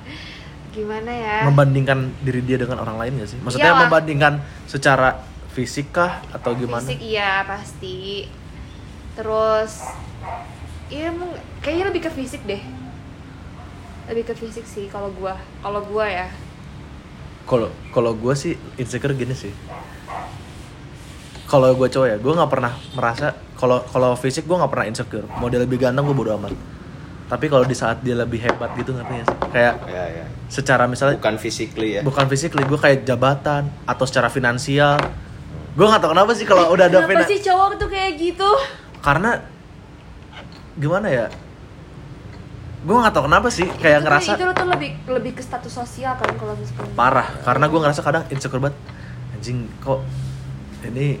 gimana 0.74 1.12
ya 1.12 1.36
Membandingkan 1.44 2.14
diri 2.24 2.40
dia 2.40 2.56
dengan 2.56 2.80
orang 2.80 2.96
lain 2.96 3.20
gak 3.20 3.28
sih? 3.28 3.38
Maksudnya 3.44 3.76
Iyalah. 3.76 3.82
membandingkan 3.84 4.32
secara 4.64 5.20
fisik 5.52 5.92
kah 5.92 6.24
atau 6.32 6.56
gimana? 6.56 6.80
fisik 6.80 7.02
iya 7.04 7.44
pasti 7.44 8.24
terus 9.18 9.82
iya 10.90 11.14
emang 11.14 11.30
kayaknya 11.62 11.84
lebih 11.94 12.02
ke 12.06 12.10
fisik 12.10 12.42
deh. 12.44 12.60
Lebih 14.10 14.24
ke 14.26 14.34
fisik 14.34 14.66
sih 14.66 14.90
kalau 14.90 15.14
gua. 15.14 15.38
Kalau 15.62 15.80
gua 15.86 16.06
ya. 16.10 16.28
Kalau 17.46 17.70
kalau 17.90 18.12
gue 18.14 18.34
sih 18.34 18.54
insecure 18.78 19.14
gini 19.14 19.34
sih. 19.34 19.50
Kalau 21.50 21.74
gue 21.74 21.88
cowok 21.90 22.06
ya 22.06 22.16
gue 22.22 22.30
nggak 22.30 22.50
pernah 22.50 22.78
merasa 22.94 23.34
kalau 23.58 23.82
kalau 23.90 24.14
fisik 24.14 24.46
gue 24.46 24.54
nggak 24.54 24.70
pernah 24.70 24.86
insecure. 24.86 25.26
Mau 25.38 25.50
dia 25.50 25.58
lebih 25.58 25.82
ganteng 25.82 26.06
gue 26.06 26.14
bodo 26.14 26.34
amat. 26.38 26.54
Tapi 27.30 27.46
kalau 27.46 27.62
di 27.62 27.74
saat 27.74 28.02
dia 28.02 28.14
lebih 28.18 28.42
hebat 28.42 28.74
gitu 28.74 28.94
ngerti 28.94 29.12
nggak 29.14 29.26
sih? 29.26 29.38
Kayak 29.50 29.74
ya 29.86 30.04
ya. 30.10 30.24
secara 30.50 30.86
misalnya 30.86 31.18
bukan 31.18 31.38
physically 31.38 31.98
ya. 31.98 32.02
Bukan 32.06 32.26
physically 32.30 32.62
gue 32.66 32.78
kayak 32.78 33.02
jabatan 33.02 33.70
atau 33.82 34.04
secara 34.06 34.30
finansial. 34.30 34.98
Gue 35.74 35.86
nggak 35.86 36.02
tahu 36.02 36.10
kenapa 36.14 36.32
sih 36.34 36.46
kalau 36.46 36.70
udah 36.70 36.86
ada 36.86 37.02
kenapa 37.06 37.26
sih 37.26 37.42
cowok 37.42 37.78
tuh 37.78 37.88
kayak 37.90 38.18
gitu 38.18 38.50
karena 39.00 39.40
gimana 40.74 41.08
ya 41.08 41.26
gue 42.80 42.94
nggak 42.94 43.12
tahu 43.12 43.24
kenapa 43.26 43.48
sih 43.48 43.68
kayak 43.70 44.00
Itu- 44.00 44.04
ngerasa 44.06 44.30
itu 44.34 44.44
tuh 44.50 44.66
lebih 44.66 44.90
lebih 45.06 45.32
ke 45.34 45.42
status 45.42 45.72
sosial 45.74 46.16
kan 46.16 46.32
kalau 46.32 46.54
misalkan 46.54 46.88
parah 46.94 47.28
karena 47.42 47.64
gue 47.66 47.78
ngerasa 47.78 48.00
kadang 48.00 48.24
insecure 48.28 48.56
banget 48.58 48.76
anjing 49.34 49.68
kok 49.78 50.00
ini 50.82 51.20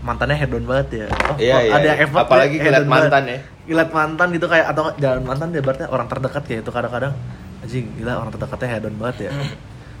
mantannya 0.00 0.36
hedon 0.36 0.62
banget 0.62 0.88
ya 0.94 1.06
oh, 1.08 1.34
Iya, 1.34 1.56
iya, 1.60 1.72
ada 1.72 1.80
iya. 1.80 1.90
yang 1.90 2.00
effort 2.04 2.24
Apalagi 2.24 2.56
ya, 2.56 2.62
ngeliat 2.62 2.84
banget. 2.84 2.92
mantan 3.10 3.22
ya. 3.24 3.38
ngeliat 3.64 3.90
mantan 3.90 4.26
gitu 4.30 4.46
kayak 4.46 4.66
atau 4.68 4.82
jangan 4.94 5.20
mantan 5.24 5.48
ya 5.50 5.60
berarti 5.60 5.82
orang 5.84 6.06
terdekat 6.06 6.42
kayak 6.44 6.60
itu 6.60 6.70
kadang-kadang 6.70 7.12
anjing 7.58 7.84
gila 7.96 8.12
orang 8.14 8.30
terdekatnya 8.30 8.68
hedon 8.70 8.94
banget 8.94 9.16
ya 9.18 9.30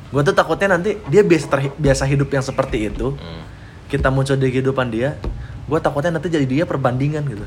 gue 0.06 0.22
tuh 0.22 0.34
takutnya 0.36 0.68
nanti 0.70 0.90
dia 1.08 1.22
biasa 1.22 1.46
biasa 1.74 2.04
hidup 2.04 2.28
yang 2.28 2.44
seperti 2.44 2.86
itu 2.86 3.16
Hmm. 3.16 3.42
kita 3.88 4.08
muncul 4.08 4.36
di 4.36 4.46
kehidupan 4.48 4.86
dia 4.88 5.18
gue 5.64 5.78
takutnya 5.78 6.12
nanti 6.12 6.28
jadi 6.28 6.44
dia 6.44 6.64
perbandingan 6.64 7.24
gitu 7.26 7.46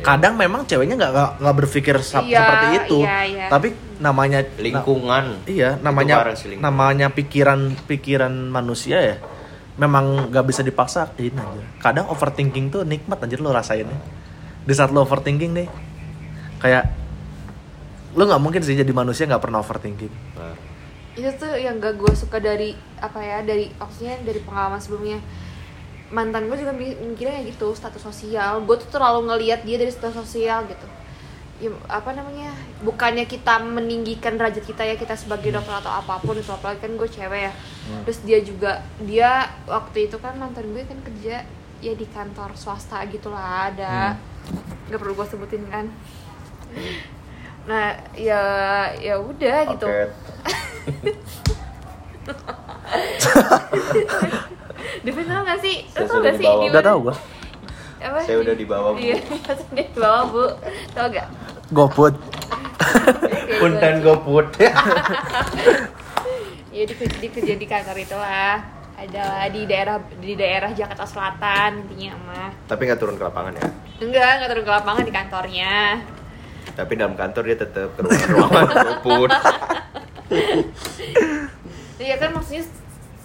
Iya. 0.00 0.08
kadang 0.08 0.32
memang 0.34 0.64
ceweknya 0.64 0.96
nggak 0.96 1.12
nggak- 1.36 1.56
berpikir 1.58 1.92
sa- 2.00 2.24
Iya, 2.24 2.40
seperti 2.40 2.66
itu 2.78 2.98
iya, 3.02 3.20
iya. 3.22 3.46
tapi 3.46 3.68
namanya 4.00 4.40
lingkungan 4.56 5.44
Iya, 5.44 5.76
Itu 5.76 5.84
namanya 5.84 6.14
lingkungan. 6.24 6.56
namanya 6.58 7.06
pikiran 7.10 7.60
pikiran 7.84 8.32
manusia 8.48 8.96
ya. 8.96 9.16
Memang 9.76 10.32
nggak 10.32 10.40
bisa 10.42 10.60
dipaksain 10.60 11.04
aja. 11.30 11.62
Kadang 11.78 12.08
overthinking 12.08 12.68
tuh 12.70 12.80
nikmat 12.82 13.16
anjir 13.18 13.38
lo 13.38 13.48
rasainnya. 13.50 13.92
Di 14.62 14.72
saat 14.72 14.88
lo 14.88 15.04
overthinking 15.04 15.52
nih, 15.52 15.68
kayak 16.58 16.84
lo 18.10 18.24
nggak 18.24 18.40
mungkin 18.40 18.60
sih 18.60 18.72
jadi 18.74 18.88
manusia 18.90 19.28
nggak 19.28 19.40
pernah 19.42 19.60
overthinking. 19.60 20.12
Nah, 20.34 20.56
itu 21.12 21.28
tuh 21.34 21.52
yang 21.54 21.76
gak 21.76 21.96
gue 21.96 22.12
suka 22.14 22.36
dari 22.38 22.72
apa 22.96 23.20
ya 23.20 23.40
dari 23.40 23.68
maksudnya 23.70 24.16
dari 24.18 24.40
pengalaman 24.40 24.76
sebelumnya 24.76 25.20
mantan 26.10 26.50
gue 26.50 26.58
juga 26.58 26.74
mi- 26.74 26.94
mikirnya 26.94 27.38
kayak 27.38 27.54
gitu 27.54 27.70
status 27.72 28.02
sosial. 28.02 28.60
Gue 28.66 28.76
tuh 28.78 28.90
terlalu 28.90 29.30
ngelihat 29.30 29.62
dia 29.62 29.78
dari 29.78 29.94
status 29.94 30.26
sosial 30.26 30.66
gitu. 30.66 30.86
Ya, 31.60 31.68
apa 31.92 32.16
namanya 32.16 32.56
bukannya 32.80 33.28
kita 33.28 33.60
meninggikan 33.60 34.40
derajat 34.40 34.64
kita 34.64 34.80
ya 34.80 34.96
kita 34.96 35.12
sebagai 35.12 35.52
dokter 35.52 35.76
atau 35.76 35.92
apa 35.92 36.16
pun 36.18 36.32
itu 36.32 36.48
apalagi 36.48 36.80
kan 36.80 36.96
gue 36.96 37.04
cewek 37.04 37.40
ya. 37.46 37.52
Hmm. 37.52 38.00
terus 38.08 38.24
dia 38.24 38.40
juga 38.40 38.80
dia 39.04 39.44
waktu 39.68 40.08
itu 40.08 40.16
kan 40.16 40.40
mantan 40.40 40.72
gue 40.72 40.88
kan 40.88 40.96
kerja 41.04 41.44
ya 41.84 41.92
di 41.92 42.06
kantor 42.08 42.56
swasta 42.56 43.04
gitulah 43.12 43.68
ada. 43.68 44.16
Nggak 44.88 44.98
perlu 45.04 45.14
gue 45.14 45.26
sebutin 45.28 45.62
kan. 45.68 45.86
Nah 47.68 47.92
ya 48.16 48.40
ya 48.96 49.20
udah 49.20 49.68
gitu. 49.68 49.84
Devin 55.00 55.24
tau 55.24 55.42
gak 55.42 55.60
sih? 55.64 55.76
Lo 55.84 55.92
Saya 55.92 56.06
tau 56.06 56.16
sudah 56.20 56.32
gak 56.32 56.40
sih? 56.40 56.46
Udah 56.70 56.82
tahu 56.84 56.98
gua. 57.08 57.14
Apa? 58.00 58.18
Saya 58.24 58.36
udah 58.40 58.54
di 58.56 58.64
bawah, 58.64 58.90
Bu. 58.96 58.98
Iya, 59.00 59.16
saya 59.44 59.60
udah 59.60 59.84
di 59.84 60.00
bawah 60.00 60.22
bu 60.24 60.44
Tau 60.96 61.06
gak? 61.12 61.26
Goput. 61.70 62.14
punten 63.60 63.94
goput 64.00 64.46
Iya 66.72 66.84
di, 66.88 66.94
di 66.96 67.28
kerja 67.28 67.54
di 67.54 67.66
kantor 67.68 67.96
itulah 68.00 68.56
Adalah 68.96 69.44
di 69.52 69.68
daerah 69.68 70.00
di 70.16 70.32
daerah 70.32 70.72
Jakarta 70.72 71.04
Selatan 71.04 71.84
intinya 71.84 72.16
mah 72.24 72.48
tapi 72.64 72.88
nggak 72.88 73.00
turun 73.00 73.16
ke 73.20 73.24
lapangan 73.24 73.52
ya 73.56 73.68
Enggak, 74.00 74.32
nggak 74.40 74.48
turun 74.48 74.64
ke 74.64 74.72
lapangan 74.72 75.02
di 75.04 75.12
kantornya 75.12 76.00
tapi 76.70 76.92
dalam 76.96 77.18
kantor 77.18 77.42
dia 77.44 77.56
tetap 77.58 77.88
ke 77.96 78.00
ruangan 78.04 78.68
goput 78.88 79.30
Iya 82.00 82.16
kan 82.16 82.30
maksudnya 82.32 82.64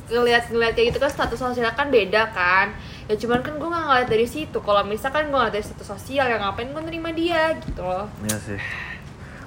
ngeliat-ngeliat 0.07 0.73
kayak 0.73 0.87
gitu 0.89 0.99
kan 0.99 1.09
status 1.09 1.35
sosial 1.35 1.69
kan 1.71 1.87
beda 1.87 2.29
kan 2.29 2.73
ya 3.03 3.15
cuman 3.15 3.39
kan 3.39 3.53
gue 3.53 3.65
nggak 3.65 3.83
ngeliat 3.83 4.07
dari 4.07 4.25
situ 4.25 4.57
kalau 4.59 4.81
misalkan 4.81 5.25
gue 5.25 5.35
ngeliat 5.35 5.51
dari 5.51 5.63
status 5.63 5.87
sosial 5.87 6.25
ya 6.25 6.37
ngapain 6.37 6.67
gue 6.67 6.83
nerima 6.83 7.09
dia 7.09 7.53
gitu 7.55 7.81
loh 7.81 8.05
Iya 8.21 8.37
sih. 8.39 8.59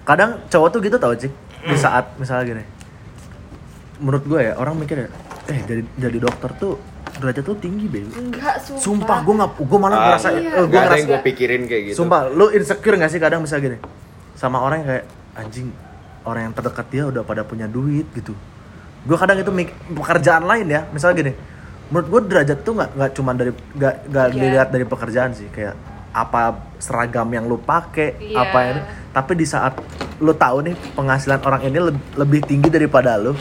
Kadang 0.03 0.41
cowok 0.47 0.69
tuh 0.69 0.81
gitu 0.81 0.97
tau 0.97 1.13
cik. 1.13 1.33
Di 1.61 1.77
saat 1.77 2.17
misalnya 2.17 2.45
gini. 2.49 2.65
Menurut 3.99 4.25
gue 4.25 4.41
ya 4.41 4.55
orang 4.55 4.75
mikir 4.75 4.97
ya, 4.97 5.09
eh 5.49 5.59
jadi 5.65 5.83
jadi 5.99 6.19
dokter 6.19 6.51
tuh 6.57 6.79
derajat 7.19 7.43
tuh 7.43 7.59
tinggi 7.59 7.87
bego. 7.87 8.15
enggak 8.15 8.63
sumpah 8.63 8.79
Sumpah 8.81 9.19
gue 9.21 9.35
nggak, 9.37 9.51
gue 9.59 9.79
malah 9.81 9.91
Ah, 9.93 10.03
ngerasa, 10.09 10.29
iya. 10.33 10.51
eh, 10.55 10.63
gue 10.63 10.71
Gak 10.71 10.81
ngerasa 10.81 10.97
yang 10.97 11.09
gue 11.09 11.21
pikirin 11.25 11.63
kayak 11.65 11.83
gitu 11.85 11.97
Sumpah, 11.99 12.21
lu 12.29 12.47
insecure 12.49 12.95
gak 12.95 13.11
sih 13.11 13.19
kadang 13.19 13.43
misalnya 13.43 13.65
gini 13.65 13.79
Sama 14.33 14.59
orang 14.61 14.77
yang 14.81 14.89
kayak 14.89 15.07
Anjing, 15.35 15.69
orang 16.23 16.43
yang 16.47 16.55
terdekat 16.55 16.87
dia 16.89 17.03
udah 17.05 17.23
pada 17.23 17.43
punya 17.43 17.67
duit 17.67 18.07
gitu 18.13 18.39
Gue 19.03 19.15
kadang 19.15 19.37
itu 19.37 19.51
mik- 19.51 19.77
pekerjaan 19.93 20.43
lain 20.43 20.67
ya 20.67 20.87
Misalnya 20.89 21.17
gini 21.21 21.33
Menurut 21.89 22.07
gue 22.07 22.21
derajat 22.29 22.59
tuh 22.61 22.75
gak, 22.75 22.91
nggak 22.93 23.11
cuma 23.13 23.31
dari 23.33 23.51
Gak, 23.73 23.95
gak 24.07 24.27
Iya. 24.29 24.35
dilihat 24.35 24.69
dari 24.69 24.85
pekerjaan 24.85 25.31
sih 25.33 25.49
Kayak 25.49 25.77
apa 26.09 26.43
seragam 26.77 27.29
yang 27.29 27.45
lu 27.45 27.57
pakai 27.57 28.17
Iya. 28.19 28.37
apa 28.41 28.59
yang 28.63 28.79
tapi 29.09 29.33
di 29.35 29.45
saat 29.45 29.77
lu 30.19 30.33
tahu 30.33 30.63
nih 30.63 30.75
penghasilan 30.93 31.39
orang 31.41 31.63
ini 31.63 31.79
leb- 31.81 32.07
lebih 32.17 32.41
tinggi 32.43 32.67
daripada 32.69 33.15
lu 33.15 33.37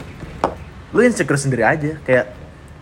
lu 0.87 0.99
insecure 0.99 1.37
sendiri 1.37 1.63
aja 1.63 1.95
kayak 1.99 2.25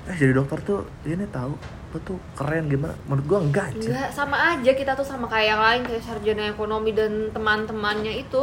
eh 0.05 0.15
jadi 0.15 0.33
dokter 0.33 0.59
tuh 0.59 0.79
ini 1.03 1.23
tahu 1.27 1.53
lu 1.91 1.97
tuh 2.01 2.17
keren 2.33 2.65
gimana 2.65 2.97
menurut 3.05 3.25
gua 3.25 3.39
enggak 3.39 3.65
aja 3.71 3.87
Enggak, 3.87 4.09
sama 4.11 4.37
aja 4.49 4.71
kita 4.73 4.91
tuh 4.93 5.03
sama 5.03 5.25
kayak 5.25 5.47
yang 5.49 5.61
lain 5.61 5.81
kayak 5.85 6.03
sarjana 6.03 6.43
ekonomi 6.47 6.91
dan 6.91 7.11
teman-temannya 7.29 8.13
itu. 8.19 8.41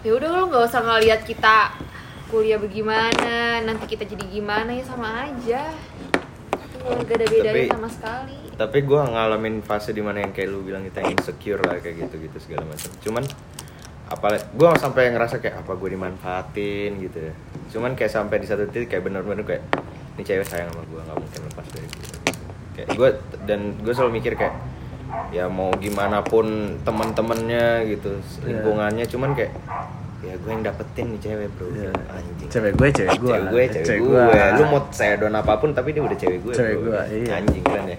Ya 0.00 0.12
udah 0.12 0.28
lo 0.28 0.40
nggak 0.48 0.64
usah 0.64 0.80
ngeliat 0.80 1.20
kita 1.22 1.56
kuliah 2.30 2.56
bagaimana, 2.56 3.34
nanti 3.60 3.84
kita 3.88 4.06
jadi 4.06 4.24
gimana 4.24 4.70
ya 4.70 4.84
sama 4.84 5.26
aja. 5.26 5.74
Itu 6.48 6.78
nggak 6.80 7.10
ada 7.10 7.26
bedanya 7.26 7.52
Tapi- 7.52 7.68
sama 7.68 7.88
sekali. 7.88 8.36
tapi 8.52 8.78
gue 8.82 9.00
ngalamin 9.00 9.56
fase 9.60 9.90
di 9.90 9.98
mana 9.98 10.20
yang 10.20 10.30
kayak 10.30 10.48
lu 10.48 10.60
bilang 10.60 10.84
kita 10.84 11.00
yang 11.00 11.12
insecure 11.14 11.58
lah 11.58 11.76
kayak 11.76 11.96
gitu 11.98 12.20
gitu 12.20 12.36
segala 12.38 12.68
macam 12.68 12.92
cuman 13.00 13.24
apalagi 14.06 14.44
gue 14.52 14.68
sampai 14.76 15.08
ngerasa 15.10 15.40
kayak 15.40 15.64
apa 15.64 15.72
gue 15.74 15.88
dimanfaatin 15.90 16.90
gitu 17.00 17.18
ya 17.22 17.32
cuman 17.70 17.96
kayak 17.96 18.12
sampai 18.12 18.36
di 18.36 18.44
satu 18.44 18.68
titik 18.68 18.92
kayak 18.92 19.00
bener-bener 19.02 19.48
kayak 19.48 19.64
ini 20.12 20.22
cewek 20.22 20.44
sayang 20.44 20.68
sama 20.68 20.84
gue 20.84 21.00
nggak 21.00 21.16
mungkin 21.16 21.40
lepas 21.42 21.66
dari 21.72 21.88
gue 21.88 22.06
kayak 22.76 22.88
gue 22.92 23.08
dan 23.48 23.60
gue 23.80 23.92
selalu 23.96 24.12
mikir 24.14 24.32
kayak 24.36 24.54
ya 25.32 25.48
mau 25.48 25.72
gimana 25.74 26.20
pun 26.20 26.44
teman-temannya 26.84 27.88
gitu 27.88 28.12
Iya. 28.12 28.44
lingkungannya 28.44 29.04
cuman 29.08 29.30
kayak 29.32 29.56
ya 30.20 30.34
gue 30.34 30.50
yang 30.50 30.62
dapetin 30.62 31.06
nih 31.08 31.20
cewek 31.22 31.48
bro. 31.54 31.66
Iya. 31.70 31.90
anjing. 32.10 32.48
Cewek 32.48 32.72
gue 32.74 32.88
cewek 32.90 33.16
gue 33.16 33.30
cewek 33.30 33.46
gue 33.46 33.62
cewek, 33.82 33.98
gue 34.02 34.24
lu 34.54 34.64
mau 34.66 34.80
saya 34.90 35.14
don 35.16 35.32
apa 35.32 35.56
pun 35.56 35.70
tapi 35.70 35.90
dia 35.90 36.00
udah 36.00 36.14
cewek 36.14 36.38
gue 36.40 36.52
Cewek 36.52 36.76
bro. 36.76 36.84
gue, 36.86 37.00
iya. 37.18 37.30
anjing 37.36 37.62
keren 37.62 37.86
ya. 37.86 37.98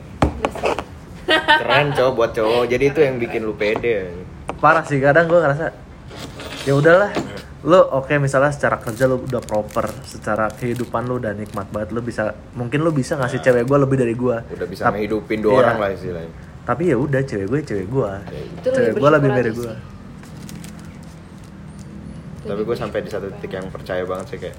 Keren 1.32 1.88
cowok 1.92 2.14
buat 2.14 2.32
cowok. 2.32 2.64
Jadi 2.68 2.84
itu 2.88 3.00
yang 3.00 3.16
bikin 3.18 3.42
lu 3.42 3.54
pede. 3.54 4.12
Parah 4.58 4.84
sih 4.84 4.98
kadang 4.98 5.26
gue 5.26 5.40
ngerasa 5.40 5.66
ya 6.62 6.74
udahlah. 6.74 7.10
Lu 7.62 7.78
oke 7.78 8.18
misalnya 8.18 8.50
secara 8.50 8.78
kerja 8.78 9.06
lu 9.06 9.22
udah 9.22 9.38
proper 9.40 9.86
secara 10.04 10.50
kehidupan 10.52 11.06
lu 11.06 11.18
udah 11.18 11.30
nikmat 11.32 11.70
banget 11.70 11.90
lu 11.92 12.02
bisa 12.02 12.34
mungkin 12.52 12.82
lu 12.82 12.90
bisa 12.90 13.14
ngasih 13.16 13.38
cewek 13.40 13.64
gue 13.64 13.78
lebih 13.80 13.98
dari 13.98 14.14
gue 14.14 14.34
udah 14.50 14.68
bisa 14.68 14.90
ngehidupin 14.90 15.40
dua 15.40 15.52
Iya. 15.52 15.62
orang 15.64 15.78
lah 15.80 15.90
istilahnya. 15.92 16.34
Tapi 16.62 16.84
ya 16.86 16.98
udah 16.98 17.22
cewek 17.22 17.48
gue 17.48 17.60
cewek 17.64 17.88
gue 17.88 18.12
cewek 18.64 18.94
gue 18.96 19.10
lebih 19.12 19.30
dari 19.32 19.52
gue 19.52 19.72
tapi 22.42 22.62
gue 22.66 22.74
sampai 22.74 23.00
di 23.06 23.10
satu 23.14 23.30
titik 23.38 23.54
yang 23.54 23.70
percaya 23.70 24.02
banget 24.02 24.26
sih 24.34 24.40
kayak 24.42 24.58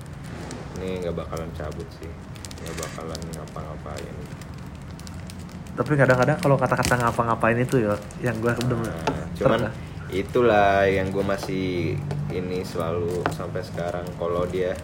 ini 0.78 1.02
nggak 1.02 1.14
bakalan 1.14 1.50
cabut 1.54 1.86
sih. 1.98 2.10
Nggak 2.62 2.76
bakalan 2.78 3.20
ngapa-ngapain. 3.34 4.14
Tapi 5.72 5.92
kadang-kadang 5.96 6.38
kalau 6.38 6.56
kata-kata 6.60 6.94
ngapa-ngapain 7.00 7.58
itu 7.58 7.80
ya 7.80 7.94
yang 8.20 8.36
gue 8.38 8.52
udah 8.52 8.76
Nah, 8.76 9.24
cuman 9.34 9.60
itulah 10.12 10.84
yang 10.84 11.08
gue 11.08 11.24
masih 11.24 11.96
ini 12.30 12.60
selalu 12.62 13.24
sampai 13.32 13.64
sekarang. 13.64 14.04
Kalau 14.20 14.44
dia 14.46 14.76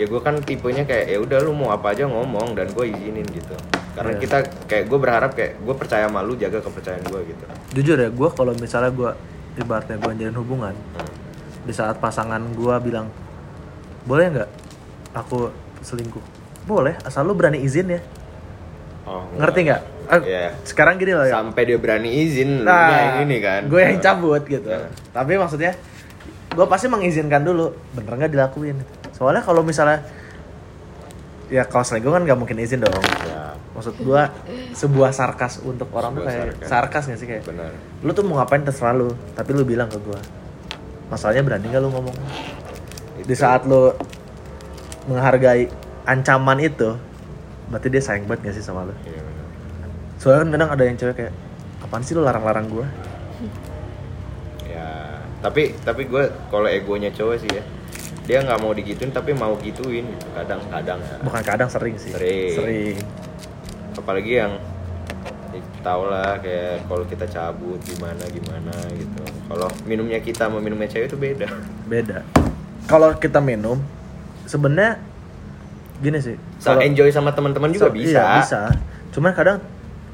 ya 0.00 0.04
gue 0.08 0.20
kan 0.24 0.40
tipenya 0.40 0.88
kayak 0.88 1.10
ya 1.10 1.18
udah 1.20 1.38
lu 1.44 1.52
mau 1.52 1.68
apa 1.74 1.92
aja 1.92 2.08
ngomong 2.08 2.54
dan 2.56 2.70
gue 2.72 2.86
izinin 2.88 3.26
gitu. 3.28 3.52
Karena 3.92 4.16
Iya. 4.16 4.20
kita 4.24 4.36
kayak 4.70 4.84
gue 4.88 4.98
berharap 4.98 5.30
kayak 5.36 5.60
gue 5.60 5.74
percaya 5.76 6.08
sama 6.08 6.24
lu 6.24 6.32
jaga 6.38 6.64
kepercayaan 6.64 7.04
gue 7.12 7.20
gitu. 7.28 7.44
Jujur 7.76 7.96
ya 8.00 8.08
gue 8.08 8.28
kalau 8.32 8.56
misalnya 8.56 8.88
gue 8.88 9.10
ibaratnya 9.60 10.00
gue 10.00 10.12
jalin 10.16 10.36
hubungan 10.40 10.74
di 11.62 11.72
saat 11.72 11.96
pasangan 11.96 12.42
gue 12.52 12.74
bilang 12.80 13.06
boleh 14.02 14.26
nggak 14.30 14.50
aku 15.12 15.50
selingkuh? 15.80 16.22
Boleh 16.62 16.94
asal 17.02 17.22
lu 17.22 17.34
berani 17.34 17.58
izin 17.58 17.86
ya. 17.88 18.00
Oh, 19.02 19.26
ngerti 19.34 19.66
nggak? 19.66 19.82
Eh, 20.08 20.20
Iya. 20.22 20.50
sekarang 20.62 20.94
gini 20.96 21.10
loh 21.10 21.22
ya. 21.22 21.36
Sampai 21.36 21.62
dia 21.64 21.78
berani 21.78 22.10
izin 22.22 22.62
nah 22.62 22.90
yang 22.90 23.26
ini 23.26 23.38
kan. 23.38 23.66
gue 23.66 23.80
yang 23.80 23.98
cabut 23.98 24.42
gitu. 24.44 24.66
Nah. 24.66 24.90
tapi 25.10 25.34
maksudnya 25.34 25.74
gue 26.48 26.66
pasti 26.66 26.86
mengizinkan 26.86 27.42
dulu. 27.42 27.74
Bener 27.92 28.12
nggak 28.12 28.30
dilakuin? 28.30 28.78
Soalnya 29.10 29.42
kalau 29.42 29.62
misalnya 29.62 30.02
ya 31.46 31.62
kalau 31.64 31.82
selingkuh 31.82 32.10
kan 32.10 32.22
nggak 32.22 32.38
mungkin 32.38 32.58
izin 32.58 32.82
dong. 32.82 33.02
Ya 33.22 33.54
maksud 33.72 33.96
gue 33.96 34.22
sebuah 34.72 35.10
sarkas 35.10 35.58
untuk 35.60 35.88
orang 35.90 36.12
tuh 36.12 36.20
Sebuah 36.20 36.28
kayak 36.28 36.44
sarkas. 36.60 36.68
sarkas 36.68 37.02
gak 37.06 37.18
sih 37.18 37.26
kayak 37.26 37.42
benar 37.42 37.72
lu 37.98 38.12
tuh 38.12 38.20
mau 38.20 38.36
ngapain 38.36 38.60
terserah 38.60 38.92
lu 38.92 39.08
tapi 39.32 39.56
lu 39.56 39.64
bilang 39.64 39.88
ke 39.88 39.96
gue 39.96 40.20
masalahnya 41.12 41.44
berani 41.44 41.68
gak 41.68 41.84
lu 41.84 41.92
ngomong? 41.92 42.16
Di 43.28 43.36
saat 43.36 43.68
lu 43.68 43.92
menghargai 45.04 45.68
ancaman 46.08 46.56
itu 46.64 46.96
berarti 47.68 47.88
dia 47.92 48.00
sayang 48.00 48.24
banget 48.24 48.48
gak 48.48 48.54
sih 48.56 48.64
sama 48.64 48.88
lu? 48.88 48.96
Iya, 49.04 49.20
soalnya 50.16 50.40
kan 50.40 50.48
kadang 50.56 50.70
ada 50.72 50.82
yang 50.88 50.96
cewek 50.96 51.14
kayak 51.20 51.34
apaan 51.82 52.02
sih 52.06 52.14
lu 52.14 52.22
larang-larang 52.22 52.70
gue 52.70 52.86
ya 54.70 55.18
tapi 55.42 55.74
tapi 55.82 56.06
gue 56.06 56.30
kalau 56.46 56.70
egonya 56.70 57.10
cowok 57.10 57.36
sih 57.42 57.50
ya 57.50 57.62
dia 58.22 58.38
nggak 58.46 58.58
mau 58.62 58.70
digituin 58.70 59.10
tapi 59.10 59.34
mau 59.34 59.58
gituin 59.58 60.06
gitu 60.06 60.26
kadang 60.30 60.62
kadang 60.70 61.02
ya. 61.02 61.18
bukan 61.26 61.42
kadang 61.42 61.66
sering 61.66 61.98
sih. 61.98 62.14
Sering. 62.14 62.54
sering. 62.54 62.96
Apalagi 63.98 64.32
yang 64.38 64.62
ya, 65.52 65.62
tau 65.80 66.02
lah 66.04 66.36
kayak 66.38 66.84
kalau 66.84 67.04
kita 67.04 67.24
cabut 67.24 67.78
gimana 67.82 68.24
gimana 68.26 68.72
gitu. 68.92 69.22
Kalau 69.46 69.68
minumnya 69.84 70.18
kita 70.18 70.48
sama 70.48 70.58
minumnya 70.58 70.88
cewek 70.88 71.06
itu 71.06 71.16
beda. 71.16 71.48
Beda. 71.86 72.24
Kalau 72.84 73.14
kita 73.14 73.38
minum 73.38 73.78
sebenarnya 74.44 74.98
gini 76.02 76.18
sih 76.18 76.34
kalau 76.58 76.82
enjoy 76.82 77.08
sama 77.08 77.30
teman-teman 77.30 77.70
juga 77.70 77.86
so- 77.88 77.94
bisa. 77.94 78.10
iya, 78.10 78.26
bisa. 78.42 78.60
Cuman 79.14 79.30
kadang 79.32 79.62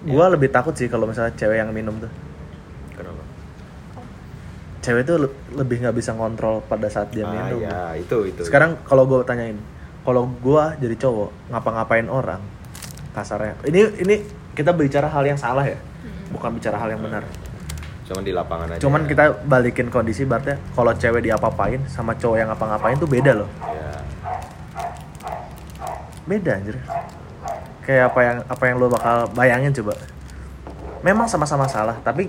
gua 0.05 0.29
lebih 0.29 0.53
takut 0.53 0.77
sih 0.77 0.87
kalau 0.87 1.09
misalnya 1.09 1.33
cewek 1.33 1.57
yang 1.57 1.72
minum 1.72 1.96
tuh. 1.96 2.12
Kenapa? 2.92 3.22
Cewek 4.79 5.03
tuh 5.05 5.16
le- 5.27 5.37
lebih 5.57 5.81
nggak 5.81 5.96
bisa 5.96 6.12
ngontrol 6.12 6.61
pada 6.62 6.87
saat 6.87 7.09
dia 7.11 7.24
ah 7.24 7.33
minum. 7.33 7.64
ya 7.64 7.96
itu 7.96 8.29
itu. 8.29 8.42
Sekarang 8.44 8.79
kalau 8.85 9.09
gue 9.09 9.24
tanyain 9.24 9.57
kalau 10.05 10.29
gua 10.40 10.77
jadi 10.77 10.94
cowok 10.94 11.31
ngapa-ngapain 11.51 12.07
orang? 12.07 12.40
Kasarnya. 13.12 13.59
Ini 13.64 13.81
ini 14.05 14.16
kita 14.58 14.74
bicara 14.74 15.06
hal 15.06 15.22
yang 15.22 15.38
salah 15.38 15.62
ya 15.62 15.78
bukan 16.34 16.50
bicara 16.58 16.74
hal 16.74 16.90
yang 16.90 16.98
benar. 16.98 17.22
Cuman 18.10 18.22
di 18.26 18.32
lapangan 18.34 18.66
aja 18.74 18.82
cuman 18.82 19.06
kita 19.06 19.46
balikin 19.46 19.86
kondisi 19.86 20.26
berarti 20.26 20.58
kalau 20.74 20.90
cewek 20.98 21.30
diapa-apain 21.30 21.78
sama 21.86 22.18
cowok 22.18 22.36
yang 22.42 22.48
ngapa-ngapain 22.50 22.98
tuh 22.98 23.06
beda 23.06 23.32
loh. 23.38 23.50
Ya 23.62 23.88
beda 26.26 26.58
anjir. 26.58 26.76
Kayak 27.86 28.12
apa 28.12 28.20
yang 28.20 28.38
apa 28.50 28.64
yang 28.66 28.76
lo 28.82 28.86
bakal 28.90 29.30
bayangin 29.32 29.72
coba. 29.78 29.94
Memang 31.06 31.30
sama-sama 31.30 31.70
salah 31.70 31.94
tapi 32.02 32.26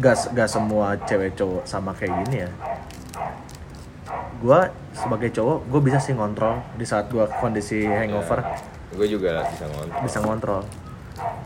gak 0.00 0.32
gak 0.32 0.48
semua 0.48 0.96
cewek 1.04 1.36
cowok 1.36 1.68
sama 1.68 1.92
kayak 1.92 2.16
gini 2.24 2.48
ya. 2.48 2.50
Gua 4.40 4.72
sebagai 4.96 5.28
cowok 5.36 5.68
gue 5.68 5.80
bisa 5.84 6.00
sih 6.00 6.16
ngontrol 6.16 6.64
di 6.80 6.88
saat 6.88 7.12
gua 7.12 7.28
kondisi 7.28 7.84
hangover. 7.84 8.40
Gue 8.96 9.06
juga 9.06 9.44
bisa 9.52 9.68
ngontrol. 9.68 10.00
Bisa 10.02 10.18
ngontrol 10.24 10.62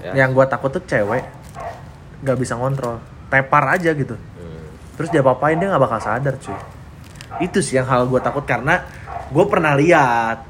ya. 0.02 0.12
Yang 0.24 0.30
gua 0.34 0.46
takut 0.46 0.70
tuh 0.72 0.82
cewek 0.84 1.24
gak 2.22 2.38
bisa 2.38 2.58
ngontrol. 2.58 2.98
Tepar 3.28 3.76
aja 3.76 3.92
gitu. 3.92 4.16
Hmm. 4.16 4.64
terus 4.98 5.14
dia 5.14 5.22
apain 5.22 5.54
dia 5.54 5.70
nggak 5.70 5.82
bakal 5.84 6.00
sadar 6.02 6.34
cuy. 6.40 6.58
Itu 7.38 7.62
sih 7.62 7.78
yang 7.78 7.86
hal 7.86 8.08
gue 8.10 8.18
takut 8.18 8.42
karena 8.42 8.82
gue 9.30 9.44
pernah 9.46 9.78
lihat. 9.78 10.48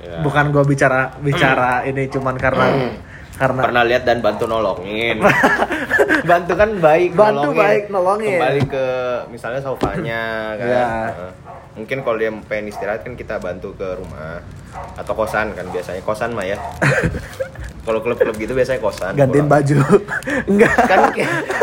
Ya. 0.00 0.24
bukan 0.24 0.48
gue 0.48 0.64
bicara 0.64 1.12
bicara 1.20 1.84
ini 1.84 2.08
cuman 2.08 2.32
karena 2.40 2.96
karena 3.36 3.60
pernah 3.68 3.84
lihat 3.84 4.08
dan 4.08 4.24
bantu 4.24 4.48
nolongin. 4.48 5.20
Bantu 6.30 6.52
kan 6.52 6.76
baik 6.76 7.16
Bantu 7.16 7.56
baik, 7.56 7.88
nolongin. 7.88 8.36
kembali 8.36 8.62
ke 8.68 8.86
misalnya 9.32 9.60
sofanya 9.64 10.56
kan. 10.60 10.68
Ya. 10.68 10.88
Mungkin 11.72 12.00
kalau 12.00 12.16
dia 12.16 12.28
pengen 12.44 12.68
istirahat 12.68 13.00
kan 13.00 13.14
kita 13.14 13.36
bantu 13.36 13.72
ke 13.72 13.94
rumah 13.94 14.38
atau 14.94 15.12
kosan 15.12 15.50
kan 15.50 15.66
biasanya 15.66 16.00
kosan 16.00 16.30
mah 16.30 16.44
ya 16.44 16.54
kalau 17.80 17.96
klub-klub 17.98 18.36
gitu 18.36 18.52
biasanya 18.52 18.78
kosan 18.78 19.12
gantiin 19.14 19.44
pulang. 19.44 19.52
baju 19.56 19.74
enggak 20.50 20.72
kan 20.84 20.98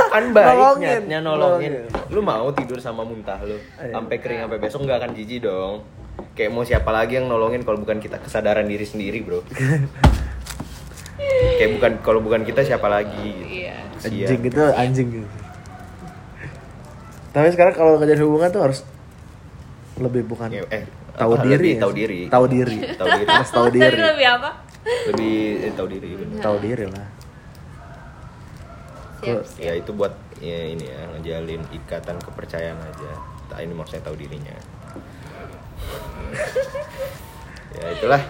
kan 0.10 0.24
baik 0.34 0.46
Nolongin. 0.50 1.02
nolongin. 1.08 1.22
Nolongin. 1.22 1.72
lu 2.10 2.20
mau 2.20 2.48
tidur 2.52 2.78
sama 2.78 3.02
muntah 3.02 3.38
lu 3.42 3.56
Iya. 3.78 3.94
sampai 3.94 4.16
kering 4.18 4.40
sampai 4.42 4.58
besok 4.58 4.80
nggak 4.84 4.98
akan 4.98 5.10
jijik 5.14 5.40
dong 5.42 5.74
kayak 6.34 6.50
mau 6.50 6.64
siapa 6.64 6.90
lagi 6.90 7.16
yang 7.16 7.26
nolongin 7.28 7.62
kalau 7.62 7.78
bukan 7.78 7.98
kita 7.98 8.18
kesadaran 8.18 8.66
diri 8.66 8.84
sendiri 8.84 9.22
bro 9.22 9.40
kayak 11.58 11.70
bukan 11.74 11.92
kalau 12.02 12.20
bukan 12.20 12.42
kita 12.44 12.62
siapa 12.62 12.86
lagi 12.88 13.24
gitu. 13.24 13.64
Iya. 13.64 13.76
Anjing 14.00 14.40
gitu 14.42 14.62
anjing 14.70 15.08
gitu 15.14 15.28
tapi 17.30 17.48
sekarang 17.50 17.72
kalau 17.72 17.98
ngejadi 17.98 18.22
hubungan 18.22 18.50
tuh 18.50 18.62
harus 18.64 18.80
lebih 20.00 20.22
bukan 20.26 20.50
Ya, 20.50 20.64
eh 20.70 20.84
tahu 21.18 21.34
apa, 21.34 21.44
diri 21.44 21.58
lebih 21.58 21.74
ya. 21.74 21.82
tahu 21.82 21.92
diri. 21.94 22.20
Tahu 22.30 22.46
diri. 22.46 22.78
Tahu 23.00 23.08
diri. 23.18 23.26
Harus 23.28 23.52
tahu 23.52 23.68
diri. 23.74 23.98
Lebih 23.98 24.28
apa? 24.38 24.52
lebih 24.88 25.68
eh, 25.68 25.74
tahu 25.76 25.88
diri 25.92 26.10
bener. 26.16 26.40
tahu 26.40 26.58
diri 26.64 26.86
lah. 26.88 27.08
Siap, 29.20 29.44
ya 29.60 29.74
siap. 29.76 29.82
itu 29.84 29.92
buat 29.92 30.14
ya 30.40 30.60
ini 30.64 30.86
ya 30.88 31.02
ngejalin 31.12 31.62
ikatan 31.76 32.16
kepercayaan 32.24 32.80
aja. 32.80 33.12
Tak 33.50 33.60
ini 33.66 33.74
maksudnya 33.76 34.04
tahu 34.06 34.16
dirinya. 34.16 34.56
Ya 37.78 37.94
itulah. 37.94 38.22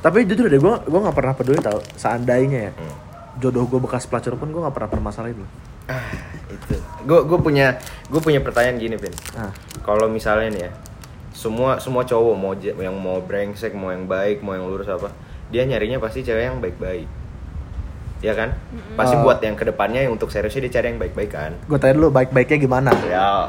Tapi 0.00 0.24
jujur 0.24 0.46
deh 0.46 0.60
gue 0.60 0.74
gue 0.86 1.00
nggak 1.00 1.16
pernah 1.16 1.34
peduli 1.34 1.58
tau 1.58 1.82
seandainya 1.96 2.70
ya. 2.70 2.72
Hmm. 2.74 2.96
jodoh 3.40 3.64
gue 3.64 3.80
bekas 3.80 4.04
pelacur 4.04 4.36
pun 4.36 4.52
gue 4.52 4.60
nggak 4.60 4.74
pernah 4.76 4.90
permasalahin 4.92 5.42
loh. 5.42 5.50
Ah 5.88 6.12
itu. 6.52 6.76
Gue 7.02 7.24
gue 7.24 7.38
punya 7.40 7.80
gue 8.06 8.20
punya 8.20 8.38
pertanyaan 8.38 8.76
gini 8.76 8.94
Vin. 8.94 9.10
Ah 9.32 9.48
kalau 9.90 10.06
misalnya 10.06 10.48
nih 10.48 10.62
ya 10.62 10.72
semua 11.30 11.78
semua 11.78 12.02
cowok 12.02 12.34
mau 12.34 12.52
j- 12.54 12.76
yang 12.76 12.94
mau 12.94 13.18
brengsek 13.18 13.72
mau 13.72 13.90
yang 13.90 14.04
baik 14.04 14.38
mau 14.40 14.52
yang 14.52 14.66
lurus 14.66 14.86
apa 14.86 15.10
dia 15.48 15.64
nyarinya 15.64 15.98
pasti 15.98 16.22
cewek 16.22 16.46
yang 16.46 16.58
baik-baik. 16.58 17.10
Ya 18.20 18.36
kan? 18.36 18.52
Pasti 18.94 19.16
Oh. 19.16 19.24
buat 19.24 19.40
yang 19.40 19.56
ke 19.56 19.64
depannya 19.64 20.04
yang 20.04 20.12
untuk 20.12 20.28
seriusnya 20.28 20.62
dia 20.62 20.76
cari 20.76 20.92
yang 20.92 21.00
baik-baik 21.00 21.30
kan? 21.30 21.56
Gue 21.64 21.74
tanya 21.74 21.96
dulu 21.96 22.12
baik-baiknya 22.12 22.58
gimana? 22.60 22.90
Ya 23.02 23.48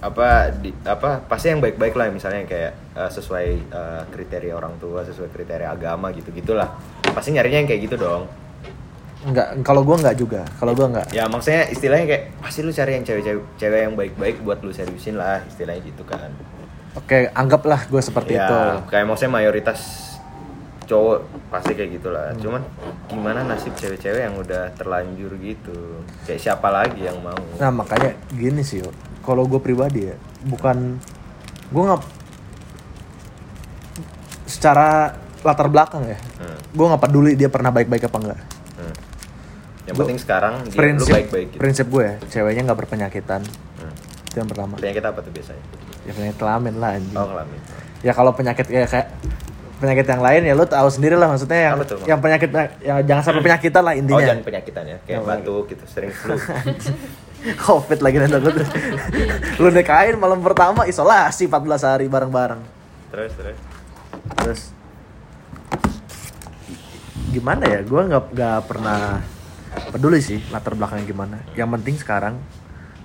apa 0.00 0.52
di 0.52 0.68
apa 0.84 1.24
pasti 1.24 1.48
yang 1.48 1.60
baik-baik 1.60 1.92
lah 1.92 2.08
misalnya 2.08 2.44
yang 2.44 2.50
kayak 2.50 2.72
eh, 2.92 3.10
sesuai 3.10 3.46
eh, 3.62 4.02
kriteria 4.10 4.52
orang 4.52 4.76
tua 4.76 5.00
sesuai 5.00 5.30
kriteria 5.30 5.70
agama 5.70 6.12
gitu 6.12 6.28
gitulah 6.28 6.76
pasti 7.06 7.32
nyarinya 7.32 7.64
yang 7.64 7.68
kayak 7.68 7.82
gitu 7.84 7.96
dong 7.96 8.28
Enggak, 9.24 9.64
kalau 9.64 9.80
gue 9.82 9.96
nggak 9.96 10.16
juga. 10.16 10.44
Kalau 10.54 10.72
gue 10.72 10.84
nggak. 10.86 11.08
ya 11.10 11.24
maksudnya 11.24 11.64
istilahnya 11.66 12.06
kayak 12.06 12.24
pasti 12.38 12.60
lu 12.60 12.70
cari 12.70 12.92
yang 12.94 13.04
cewek-cewek 13.04 13.42
cewek 13.56 13.80
yang 13.82 13.94
baik-baik 13.94 14.36
buat 14.40 14.60
lu 14.60 14.70
seriusin 14.70 15.16
lah 15.16 15.40
istilahnya 15.44 15.80
gitu 15.82 16.04
kan 16.04 16.28
Oke, 16.94 17.26
anggaplah 17.32 17.88
gue 17.88 17.98
seperti 17.98 18.36
ya 18.36 18.46
itu. 18.46 18.58
kayak 18.86 19.04
maksudnya 19.04 19.32
mayoritas 19.34 19.80
cowok 20.84 21.18
pasti 21.48 21.72
kayak 21.72 21.96
gitulah 21.96 22.36
cuman 22.36 22.60
gimana 23.08 23.40
nasib 23.42 23.72
cewek-cewek 23.72 24.20
yang 24.20 24.36
udah 24.36 24.68
terlanjur 24.76 25.32
gitu 25.34 26.04
kayak 26.22 26.38
siapa 26.38 26.68
lagi 26.68 27.02
yang 27.02 27.16
mau 27.18 27.40
Nah 27.56 27.72
makanya 27.72 28.12
gini 28.30 28.60
sih, 28.60 28.84
kalau 29.20 29.48
gue 29.48 29.56
pribadi 29.58 30.06
ya, 30.06 30.16
bukan 30.44 31.00
gue 31.66 31.82
nggak 31.82 32.04
secara 34.44 35.16
latar 35.40 35.68
belakang 35.68 36.04
ya, 36.04 36.18
Hmm, 36.36 36.56
gue 36.70 36.84
nggak 36.86 37.02
peduli 37.02 37.32
dia 37.32 37.48
pernah 37.48 37.68
baik-baik 37.68 38.04
apa 38.04 38.18
enggak. 38.18 38.40
Hmm. 39.84 39.88
yang 39.92 39.96
penting 40.00 40.18
sekarang 40.18 40.54
dia 40.64 40.72
lu 40.72 40.80
Prinsip 40.80 41.12
baik-baik 41.12 41.46
gitu. 41.52 41.60
prinsip 41.60 41.86
gue 41.92 42.04
ya, 42.04 42.14
ceweknya 42.32 42.62
nggak 42.64 42.78
berpenyakitan. 42.80 43.40
Hmm. 43.44 43.94
Itu 44.24 44.36
yang 44.40 44.48
pertama. 44.48 44.72
penyakit 44.80 45.04
apa 45.04 45.18
tuh 45.20 45.30
biasanya 45.30 45.64
Ya 46.04 46.12
penyakit 46.12 46.36
kelamin 46.36 46.74
lah 46.80 46.90
anjing. 46.96 47.16
oh 47.16 47.26
kelamin 47.28 47.58
Ya 48.00 48.12
kalau 48.12 48.32
penyakit 48.32 48.66
kayak 48.68 48.88
kayak 48.88 49.06
penyakit 49.74 50.06
yang 50.06 50.22
lain 50.22 50.40
ya 50.44 50.52
lu 50.56 50.64
tahu 50.64 50.88
sendiri 50.88 51.12
lah 51.18 51.28
maksudnya 51.28 51.60
yang 51.60 51.76
tuh, 51.84 51.98
yang 52.08 52.20
penyakit 52.22 52.48
yang 52.80 52.98
jangan 53.04 53.22
sampai 53.22 53.42
penyakitan 53.42 53.82
lah 53.84 53.92
oh 53.92 54.00
intinya. 54.00 54.24
jangan 54.24 54.44
penyakitan 54.46 54.84
ya 54.88 54.98
kayak 55.04 55.20
batuk 55.26 55.64
gitu 55.68 55.84
sering 55.84 56.10
flu 56.14 56.36
Covid 57.68 58.00
lagi 58.00 58.16
nanti 58.16 58.40
gue 58.40 58.52
Lu 59.60 59.68
nikahin 59.68 60.16
malam 60.16 60.40
pertama 60.40 60.88
isolasi 60.88 61.44
14 61.44 61.84
hari 61.84 62.06
bareng-bareng. 62.08 62.60
terus 63.12 63.32
terus 63.36 63.58
Terus 64.40 64.60
gimana 67.28 67.64
ya? 67.66 67.80
Gue 67.82 68.00
nggak 68.08 68.24
nggak 68.32 68.58
pernah 68.64 69.20
peduli 69.90 70.20
sih 70.22 70.40
latar 70.50 70.74
belakangnya 70.74 71.06
gimana. 71.06 71.36
Yang 71.54 71.68
penting 71.80 71.96
sekarang 71.98 72.34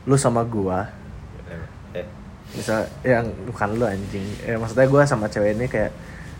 lu 0.07 0.15
sama 0.17 0.41
gua 0.45 0.89
eh. 1.93 2.05
bisa 2.55 2.89
yang 3.05 3.29
bukan 3.45 3.69
lu 3.77 3.85
anjing. 3.85 4.25
Eh, 4.45 4.57
maksudnya 4.57 4.87
gua 4.89 5.03
sama 5.05 5.29
cewek 5.29 5.57
ini 5.57 5.65
kayak 5.69 5.91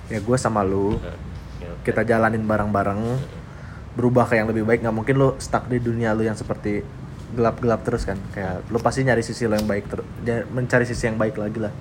ya 0.09 0.19
gua 0.25 0.37
sama 0.37 0.65
lu 0.65 0.97
eh, 0.97 1.17
ya, 1.61 1.71
kita 1.85 2.01
jalanin 2.05 2.45
bareng-bareng 2.45 3.01
berubah 3.93 4.25
ke 4.29 4.41
yang 4.41 4.47
lebih 4.49 4.65
baik. 4.65 4.81
Nggak 4.81 4.95
mungkin 4.95 5.15
lu 5.17 5.29
stuck 5.37 5.69
di 5.69 5.77
dunia 5.77 6.17
lu 6.17 6.25
yang 6.25 6.37
seperti 6.37 6.81
gelap-gelap 7.37 7.85
terus 7.85 8.05
kan. 8.05 8.17
Kayak 8.33 8.65
lu 8.73 8.77
pasti 8.81 9.05
nyari 9.05 9.21
sisi 9.21 9.45
lu 9.45 9.53
yang 9.53 9.69
baik 9.69 9.85
terus 9.85 10.05
mencari 10.49 10.85
sisi 10.89 11.05
yang 11.05 11.17
baik 11.17 11.37
lagi 11.37 11.61
lah. 11.61 11.73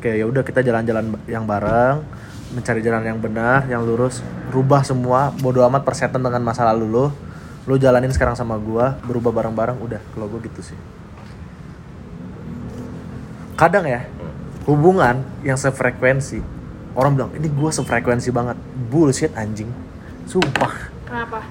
Kayak 0.00 0.16
ya 0.20 0.24
udah 0.28 0.42
kita 0.44 0.60
jalan-jalan 0.60 1.16
yang 1.24 1.48
bareng 1.48 2.04
mencari 2.46 2.78
jalan 2.78 3.02
yang 3.02 3.18
benar 3.18 3.66
yang 3.66 3.82
lurus 3.82 4.22
rubah 4.54 4.86
semua 4.86 5.34
bodo 5.42 5.66
amat 5.66 5.82
persetan 5.82 6.22
dengan 6.22 6.38
masa 6.46 6.62
lalu 6.70 6.86
lo 6.86 7.06
lo 7.66 7.74
jalanin 7.76 8.14
sekarang 8.14 8.38
sama 8.38 8.54
gua 8.56 8.96
berubah 9.02 9.34
bareng-bareng 9.34 9.78
udah. 9.82 10.00
Kalau 10.14 10.26
gua 10.30 10.40
gitu 10.42 10.62
sih. 10.62 10.78
Kadang 13.58 13.84
ya 13.84 14.06
hubungan 14.66 15.22
yang 15.46 15.58
sefrekuensi 15.58 16.42
orang 16.94 17.12
bilang 17.14 17.30
ini 17.34 17.50
gua 17.50 17.70
sefrekuensi 17.74 18.30
banget. 18.30 18.56
Bullshit 18.88 19.34
anjing. 19.34 19.68
Sumpah. 20.26 20.94
Kenapa? 21.06 21.42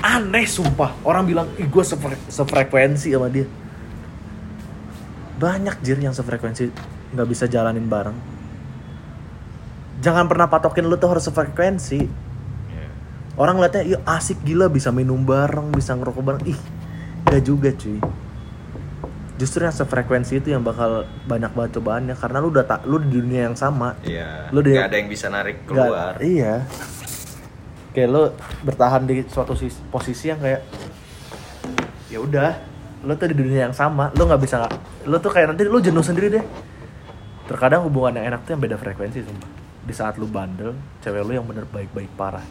aneh 0.00 0.46
sumpah. 0.48 0.96
Orang 1.04 1.28
bilang 1.28 1.48
ih 1.56 1.68
gue 1.68 1.84
sefre- 1.84 2.20
sefrekuensi 2.28 3.12
sama 3.12 3.28
dia. 3.32 3.46
Banyak 5.40 5.80
jir 5.80 5.96
yang 5.96 6.12
sefrekuensi 6.12 6.68
nggak 7.16 7.28
bisa 7.28 7.48
jalanin 7.48 7.88
bareng. 7.88 8.16
Jangan 10.00 10.28
pernah 10.28 10.48
patokin 10.48 10.88
lu 10.88 10.96
tuh 10.96 11.12
harus 11.12 11.24
sefrekuensi. 11.28 12.29
Orang 13.40 13.56
ngeliatnya 13.56 13.82
iya 13.86 13.98
asik 14.04 14.44
gila 14.44 14.68
bisa 14.68 14.92
minum 14.92 15.16
bareng 15.18 15.72
bisa 15.72 15.96
ngerokok 15.96 16.20
bareng. 16.22 16.44
Ih 16.44 16.60
gak 17.24 17.40
juga 17.40 17.72
cuy. 17.72 17.96
Justru 19.34 19.64
yang 19.64 19.72
sefrekuensi 19.72 20.36
itu 20.36 20.52
yang 20.52 20.60
bakal 20.60 21.08
banyak 21.24 21.48
banget 21.50 21.80
cobaannya 21.80 22.12
karena 22.12 22.36
lu 22.38 22.52
udah 22.52 22.68
tak 22.68 22.84
lu 22.84 23.00
di 23.00 23.08
dunia 23.10 23.48
yang 23.48 23.56
sama. 23.56 23.96
Iya. 24.04 24.52
Lu 24.52 24.60
di- 24.60 24.76
Nggak 24.76 24.88
ada 24.92 24.96
yang 25.00 25.08
bisa 25.08 25.26
narik 25.32 25.64
keluar. 25.64 26.20
iya. 26.20 26.68
Kayak 27.90 28.08
lo 28.12 28.22
bertahan 28.62 29.02
di 29.02 29.24
suatu 29.24 29.56
sis- 29.56 29.80
posisi 29.88 30.28
yang 30.28 30.38
kayak 30.38 30.60
ya 32.06 32.20
udah 32.20 32.52
lo 33.00 33.16
tuh 33.16 33.32
di 33.32 33.36
dunia 33.38 33.64
yang 33.64 33.72
sama 33.72 34.12
lo 34.12 34.28
nggak 34.28 34.42
bisa 34.42 34.68
lo 35.08 35.16
tuh 35.16 35.32
kayak 35.32 35.54
nanti 35.54 35.64
lo 35.64 35.80
jenuh 35.80 36.04
sendiri 36.04 36.28
deh. 36.30 36.44
Terkadang 37.48 37.82
hubungan 37.82 38.20
yang 38.20 38.30
enak 38.30 38.44
tuh 38.44 38.54
yang 38.54 38.62
beda 38.62 38.76
frekuensi 38.76 39.24
sumpah. 39.24 39.50
Di 39.80 39.94
saat 39.96 40.20
lo 40.20 40.28
bandel 40.28 40.76
cewek 41.00 41.24
lo 41.24 41.32
yang 41.32 41.46
bener 41.48 41.64
baik-baik 41.64 42.12
parah 42.14 42.44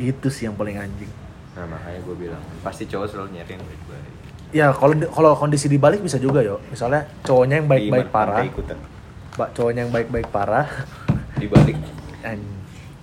itu 0.00 0.28
sih 0.28 0.46
yang 0.46 0.54
paling 0.54 0.76
anjing 0.76 1.10
Nah 1.52 1.66
makanya 1.66 1.98
gue 2.00 2.16
bilang 2.16 2.42
pasti 2.60 2.86
cowok 2.86 3.06
selalu 3.08 3.28
nyari 3.34 3.52
yang 3.52 3.64
baik-baik. 3.64 4.12
ya 4.48 4.66
kalau 4.70 4.94
di- 4.94 5.10
kalau 5.10 5.30
kondisi 5.34 5.66
dibalik 5.66 6.00
bisa 6.00 6.16
juga 6.16 6.40
yo 6.40 6.62
misalnya 6.64 7.04
cowoknya 7.20 7.54
yang 7.56 7.68
baik-baik 7.68 8.08
parah 8.08 8.46
mbak 9.34 9.48
cowoknya 9.52 9.80
yang 9.80 9.92
baik-baik 9.92 10.28
parah 10.28 10.66
Dibalik. 11.34 11.78
and 12.22 12.42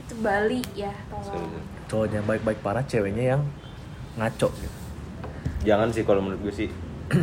Itu 0.01 0.15
Bali 0.17 0.59
ya, 0.73 0.91
tolong. 1.05 1.51
cowoknya 1.85 2.15
yang 2.17 2.27
baik-baik 2.27 2.59
parah 2.59 2.83
ceweknya 2.83 3.23
yang 3.29 3.41
ngaco 4.15 4.49
gitu 4.53 4.77
Jangan 5.63 5.89
sih 5.89 6.03
kalau 6.03 6.21
menurut 6.21 6.41
gue 6.41 6.53
sih. 6.55 6.69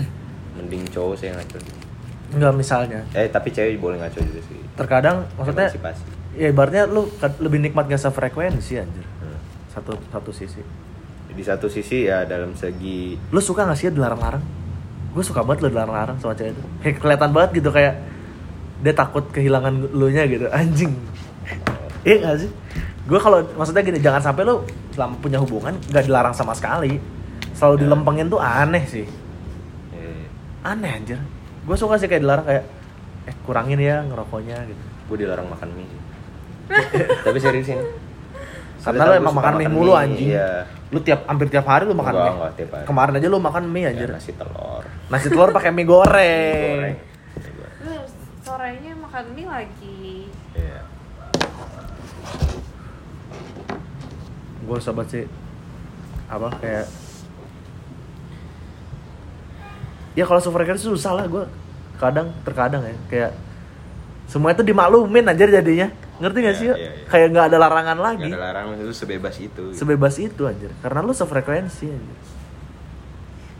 Mending 0.52 0.82
cowok 0.88 1.14
sih 1.14 1.26
yang 1.26 1.36
ngaco. 1.36 1.58
Enggak 2.32 2.52
misalnya 2.52 3.00
Eh 3.12 3.28
tapi 3.28 3.48
cewek 3.48 3.76
boleh 3.76 3.96
ngaco 3.96 4.18
juga 4.18 4.40
sih. 4.42 4.58
terkadang 4.72 5.28
maksudnya 5.34 5.68
Emansipasi. 5.68 6.02
ya 6.34 6.46
ibaratnya 6.48 6.82
lu 6.86 7.06
lebih 7.38 7.60
nikmat 7.60 7.86
gak 7.86 8.02
sefrekuensi 8.02 8.74
anjir. 8.78 9.04
Satu 9.72 9.96
satu 10.12 10.30
sisi. 10.30 10.60
Di 11.32 11.40
satu 11.40 11.64
sisi 11.66 12.04
ya 12.04 12.28
dalam 12.28 12.52
segi 12.52 13.16
lu 13.32 13.40
suka 13.40 13.64
gak 13.64 13.76
sih 13.76 13.88
ya 13.88 13.92
dilarang-larang? 13.92 14.44
Gue 15.12 15.24
suka 15.24 15.40
banget 15.40 15.64
lu 15.64 15.68
dilarang-larang 15.72 16.20
sama 16.20 16.36
cewek 16.36 16.52
itu. 16.52 16.62
Kayak 16.80 16.96
kelihatan 17.00 17.30
banget 17.32 17.50
gitu 17.56 17.70
kayak 17.72 17.94
dia 18.82 18.92
takut 18.92 19.24
kehilangan 19.32 19.72
lu 19.92 20.12
nya 20.12 20.28
gitu. 20.28 20.46
Anjing. 20.52 20.92
Iya 22.02 22.16
gak 22.18 22.36
sih? 22.42 22.50
Gue 23.06 23.14
kalau 23.16 23.46
maksudnya 23.54 23.80
gini 23.80 24.02
jangan 24.02 24.18
sampai 24.18 24.42
lu 24.42 24.66
selama 24.90 25.14
punya 25.22 25.38
hubungan 25.38 25.70
gak 25.88 26.04
dilarang 26.04 26.34
sama 26.34 26.50
sekali. 26.52 26.98
Selalu 27.54 27.74
Ya. 27.78 27.80
dilempengin 27.86 28.26
tuh 28.26 28.42
aneh 28.42 28.82
sih. 28.90 29.06
Eh, 29.94 30.24
aneh 30.66 30.90
anjir. 30.98 31.22
Gue 31.62 31.78
suka 31.78 31.94
sih 31.96 32.10
kayak 32.10 32.26
dilarang 32.26 32.42
kayak 32.44 32.64
eh 33.22 33.34
kurangin 33.46 33.78
ya 33.78 34.02
ngerokoknya 34.02 34.66
gitu. 34.66 34.82
Gue 35.06 35.16
dilarang 35.22 35.46
makan 35.46 35.68
mie 35.78 35.86
sih. 35.86 36.00
tapi 37.24 37.38
serius 37.38 37.70
ini. 37.70 37.84
Karena 38.82 39.02
lu 39.06 39.14
emang 39.14 39.34
makan 39.34 39.54
mie 39.56 39.70
mulu 39.70 39.92
anjing. 39.94 40.34
Iya. 40.34 40.66
Lu 40.90 40.98
tiap 40.98 41.24
hampir 41.24 41.46
tiap 41.48 41.64
hari 41.64 41.86
lu 41.86 41.94
makan 41.94 42.12
Enggak, 42.12 42.26
mie. 42.26 42.34
enggak 42.34 42.52
tiap 42.54 42.70
hari. 42.72 42.84
Kemarin 42.84 43.12
aja 43.16 43.26
lu 43.26 43.38
makan 43.38 43.64
mie 43.66 43.82
Ya, 43.82 43.88
anjir. 43.90 44.08
nasi 44.10 44.30
telur. 44.34 44.84
Nasi 45.06 45.26
telur 45.28 45.50
pakai 45.50 45.70
mie 45.70 45.86
goreng. 45.86 46.78
Goreng. 46.82 46.96
Terus 47.78 48.10
sorenya 48.42 48.92
makan 48.98 49.24
mie 49.32 49.46
lagi. 49.46 50.26
Iya. 50.52 50.80
Gue 54.62 54.78
sobat 54.78 55.06
sih 55.08 55.26
apa 56.26 56.48
kayak 56.56 56.86
Ya 60.12 60.24
kalau 60.24 60.40
sefrekuensi 60.40 60.84
susah 60.86 61.12
lah 61.14 61.24
gue 61.24 61.44
kadang 61.96 62.32
terkadang 62.42 62.82
ya 62.82 62.96
kayak 63.06 63.30
semua 64.26 64.50
itu 64.50 64.60
dimaklumin 64.60 65.24
anjir 65.24 65.48
jadinya 65.48 65.88
ngerti 66.22 66.38
gak 66.38 66.46
Iya, 66.46 66.54
sih 66.54 66.66
iya, 66.68 66.74
iya. 66.78 66.90
kayak 67.04 67.26
nggak 67.28 67.46
ada 67.50 67.58
larangan 67.58 67.98
lagi 67.98 68.24
Gak 68.24 68.32
ada 68.32 68.46
larangan 68.46 68.74
itu 68.78 68.94
sebebas 68.94 69.36
itu. 69.36 69.62
gitu. 69.66 69.74
sebebas 69.74 70.14
itu 70.16 70.42
anjir 70.44 70.70
karena 70.78 70.98
lu 71.00 71.12
sefrekuensi 71.12 71.86
anjir 71.88 72.18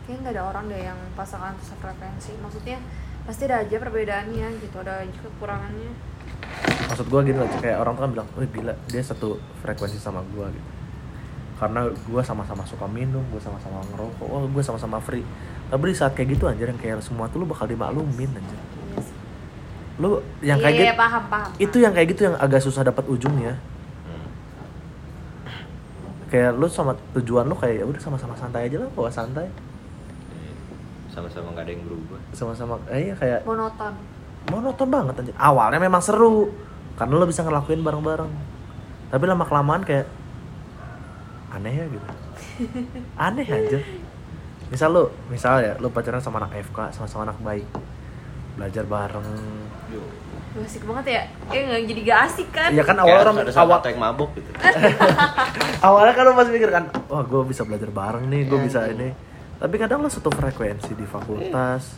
Kayaknya 0.02 0.18
nggak 0.20 0.34
ada 0.34 0.42
orang 0.44 0.64
deh 0.66 0.82
yang 0.82 0.98
pasangan 1.12 1.54
sefrekuensi. 1.58 2.34
Maksudnya 2.36 2.78
pasti 3.22 3.46
ada 3.46 3.62
aja 3.62 3.76
perbedaannya 3.78 4.46
gitu, 4.58 4.76
ada 4.76 4.98
aja 4.98 5.14
kekurangannya. 5.16 5.92
maksud 6.84 7.06
gue 7.06 7.20
gitu 7.24 7.38
loh 7.38 7.48
kayak 7.56 7.78
orang 7.78 7.94
tuh 7.94 8.02
kan 8.02 8.10
bilang 8.12 8.28
oh 8.28 8.42
gila 8.44 8.74
dia 8.84 9.00
satu 9.00 9.28
frekuensi 9.58 9.96
sama 9.96 10.20
gue 10.26 10.46
gitu 10.48 10.70
karena 11.54 11.80
gue 11.86 12.22
sama-sama 12.22 12.62
suka 12.62 12.84
minum 12.84 13.22
gue 13.24 13.38
sama-sama 13.38 13.78
ngerokok 13.86 14.26
oh 14.26 14.44
gue 14.44 14.60
sama-sama 14.60 14.98
free 14.98 15.22
tapi 15.68 15.82
di 15.86 15.94
saat 15.94 16.12
kayak 16.12 16.34
gitu 16.34 16.44
anjir 16.44 16.66
yang 16.66 16.76
kayak 16.76 16.98
semua 17.00 17.30
tuh 17.30 17.38
lu 17.38 17.46
bakal 17.46 17.64
dimaklumin 17.64 18.28
anjir 18.28 18.58
Iya. 18.58 18.71
Lu 19.98 20.10
yang 20.40 20.56
kayak 20.56 20.72
iya, 20.74 20.84
gitu 20.86 20.98
paham, 20.98 21.22
paham. 21.26 21.50
itu 21.58 21.76
yang 21.78 21.92
kayak 21.92 22.08
gitu 22.08 22.20
yang 22.24 22.36
agak 22.36 22.60
susah 22.60 22.80
dapat 22.82 23.04
ujungnya 23.06 23.54
Hmm. 24.02 24.24
kayak 26.28 26.52
lu 26.52 26.66
sama 26.66 26.92
tujuan 27.12 27.44
lu 27.44 27.54
kayak 27.54 27.76
ya 27.76 27.84
udah 27.84 28.00
sama-sama 28.00 28.32
santai 28.32 28.66
aja 28.66 28.78
lah 28.78 28.90
bawa 28.90 29.08
santai 29.08 29.46
Iya. 30.32 30.52
Sama-sama 31.10 31.52
gak 31.52 31.62
ada 31.62 31.72
yang 31.72 31.82
berubah. 31.82 32.18
sama-sama 32.32 32.74
eh 32.88 33.00
iya 33.02 33.14
kayak 33.14 33.40
monoton. 33.42 33.92
monoton 34.48 34.88
banget 34.88 35.14
anjir 35.14 35.36
awalnya 35.36 35.78
memang 35.78 36.00
seru 36.00 36.48
karena 36.94 37.14
lo 37.14 37.24
bisa 37.24 37.40
ngelakuin 37.40 37.80
bareng-bareng 37.80 38.32
tapi 39.08 39.24
lama 39.24 39.44
kelamaan 39.44 39.82
kayak 39.82 40.08
aneh 41.50 41.74
ya 41.74 41.84
gitu 41.86 42.06
aneh 43.28 43.44
aja 43.44 43.78
misal 44.66 44.88
lo 44.88 45.04
misal 45.28 45.60
ya 45.60 45.76
lo 45.76 45.88
pacaran 45.88 46.18
sama 46.18 46.40
anak 46.40 46.64
FK 46.64 46.96
sama-sama 46.96 47.28
anak 47.28 47.36
baik 47.38 47.68
belajar 48.54 48.84
bareng 48.84 49.28
Yo. 49.92 50.02
Gak 50.52 50.68
asik 50.68 50.84
banget 50.84 51.04
ya? 51.08 51.22
Eh 51.48 51.60
nggak 51.64 51.80
jadi 51.88 52.00
gak 52.04 52.20
asik 52.28 52.48
kan? 52.52 52.70
Iya 52.76 52.84
kan 52.84 52.96
awal 53.00 53.16
orang 53.24 53.36
ada 53.40 53.52
awal 53.56 53.80
yang 53.84 54.00
mabuk 54.00 54.30
gitu. 54.36 54.50
awalnya 55.86 56.12
kan 56.12 56.22
lo 56.28 56.32
masih 56.36 56.52
mikir 56.52 56.70
kan 56.70 56.84
wah 57.08 57.24
gue 57.24 57.42
bisa 57.48 57.64
belajar 57.64 57.88
bareng 57.88 58.24
nih 58.28 58.48
gue 58.48 58.58
Iya, 58.60 58.64
bisa 58.68 58.80
iya. 58.84 58.92
ini 58.92 59.08
tapi 59.56 59.74
kadang 59.78 60.02
lo 60.04 60.10
satu 60.10 60.28
frekuensi 60.28 60.92
di 60.92 61.06
fakultas 61.06 61.96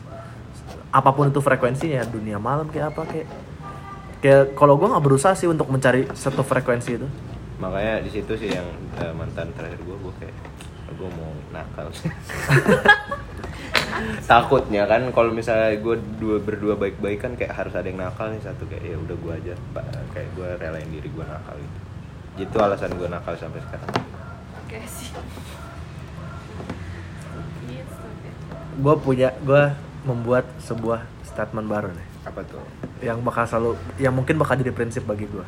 apa 0.89 1.11
pun 1.11 1.33
itu 1.33 1.41
frekuensinya 1.43 2.07
dunia 2.07 2.39
malam 2.39 2.71
kayak 2.71 2.95
apa 2.95 3.03
kayak 3.11 3.27
kayak 4.23 4.45
kalau 4.55 4.79
gue 4.79 4.87
nggak 4.87 5.03
berusaha 5.05 5.35
sih 5.35 5.51
untuk 5.51 5.67
mencari 5.67 6.07
satu 6.15 6.47
frekuensi 6.47 6.93
itu 6.95 7.09
Makanya 7.55 8.03
di 8.03 8.11
situ 8.11 8.35
sih 8.35 8.51
yang 8.51 8.67
eh, 8.99 9.15
mantan 9.15 9.47
terakhir 9.55 9.79
gue, 9.79 9.95
gue 9.95 10.13
kayak 10.19 10.35
gue 10.95 11.11
mau 11.15 11.31
nakal. 11.55 11.87
Takutnya 14.25 14.89
kan 14.89 15.05
kalau 15.13 15.31
misalnya 15.37 15.77
gue 15.77 15.97
dua 16.17 16.41
berdua 16.41 16.75
baik-baik 16.81 17.21
kan 17.21 17.33
kayak 17.37 17.53
harus 17.53 17.77
ada 17.77 17.85
yang 17.85 18.01
nakal 18.01 18.33
nih 18.33 18.41
satu 18.41 18.65
kayak 18.65 18.85
ya 18.85 18.97
udah 18.97 19.17
gue 19.21 19.33
aja 19.37 19.53
Pak. 19.77 19.85
kayak 20.17 20.29
gue 20.33 20.49
relain 20.57 20.89
diri 20.89 21.09
gue 21.13 21.25
nakal 21.25 21.57
gitu. 21.61 21.79
Itu 22.49 22.57
alasan 22.59 22.97
gue 22.97 23.09
nakal 23.09 23.37
sampai 23.37 23.61
sekarang. 23.61 23.91
Oke 24.65 24.79
sih. 24.89 25.13
Gue 28.81 28.95
punya 28.99 29.31
gue 29.45 29.63
membuat 30.05 30.45
sebuah 30.61 31.09
statement 31.25 31.67
baru 31.67 31.89
nih 31.91 32.09
Apa 32.29 32.41
tuh? 32.45 32.63
yang 33.03 33.21
bakal 33.21 33.45
selalu 33.45 33.71
yang 34.01 34.15
mungkin 34.17 34.37
bakal 34.41 34.57
jadi 34.57 34.73
prinsip 34.73 35.05
bagi 35.05 35.29
gue 35.29 35.45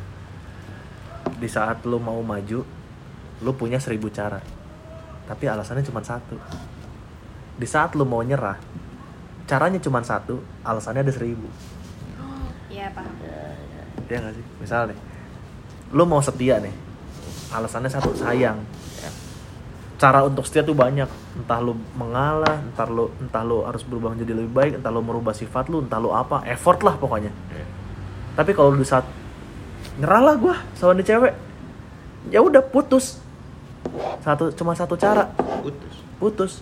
di 1.37 1.49
saat 1.49 1.81
lo 1.85 1.97
mau 1.97 2.17
maju 2.21 2.61
lo 3.41 3.51
punya 3.53 3.81
seribu 3.81 4.09
cara 4.13 4.41
tapi 5.25 5.45
alasannya 5.49 5.85
cuma 5.85 6.01
satu 6.01 6.37
di 7.57 7.65
saat 7.65 7.97
lo 7.97 8.05
mau 8.05 8.21
nyerah 8.21 8.57
caranya 9.49 9.81
cuma 9.81 10.05
satu 10.05 10.39
alasannya 10.61 11.01
ada 11.07 11.13
seribu 11.13 11.49
Iya 12.67 12.91
paham. 12.91 13.15
Ya, 13.23 13.41
ya. 13.57 13.83
ya 14.05 14.17
nggak 14.21 14.33
sih 14.37 14.45
misal 14.61 14.81
nih 14.91 14.97
lo 15.95 16.03
mau 16.03 16.21
setia 16.21 16.59
nih 16.61 16.75
alasannya 17.49 17.89
satu 17.89 18.11
sayang 18.11 18.59
ya. 18.99 19.09
cara 19.97 20.27
untuk 20.27 20.43
setia 20.43 20.61
tuh 20.61 20.75
banyak 20.75 21.07
entah 21.39 21.59
lu 21.63 21.79
mengalah 21.95 22.59
entah 22.59 22.85
lu 22.91 23.07
entah 23.23 23.41
lu 23.47 23.63
harus 23.63 23.81
berubah 23.87 24.13
menjadi 24.13 24.35
lebih 24.35 24.51
baik 24.51 24.71
entah 24.83 24.91
lu 24.91 24.99
merubah 24.99 25.31
sifat 25.31 25.71
lu 25.71 25.79
entah 25.81 25.97
lu 25.97 26.11
apa 26.11 26.43
effort 26.45 26.83
lah 26.83 26.99
pokoknya 26.99 27.31
ya. 27.31 27.65
tapi 28.35 28.51
kalau 28.51 28.75
di 28.75 28.83
saat 28.83 29.07
nyerah 29.97 30.21
lah 30.21 30.35
gue 30.35 30.55
sama 30.75 30.91
nih 30.93 31.07
cewek 31.07 31.33
ya 32.29 32.43
udah 32.43 32.61
putus 32.61 33.23
satu 34.21 34.51
cuma 34.53 34.75
satu 34.75 34.99
cara 34.99 35.31
Putus. 35.63 35.95
putus 36.19 36.53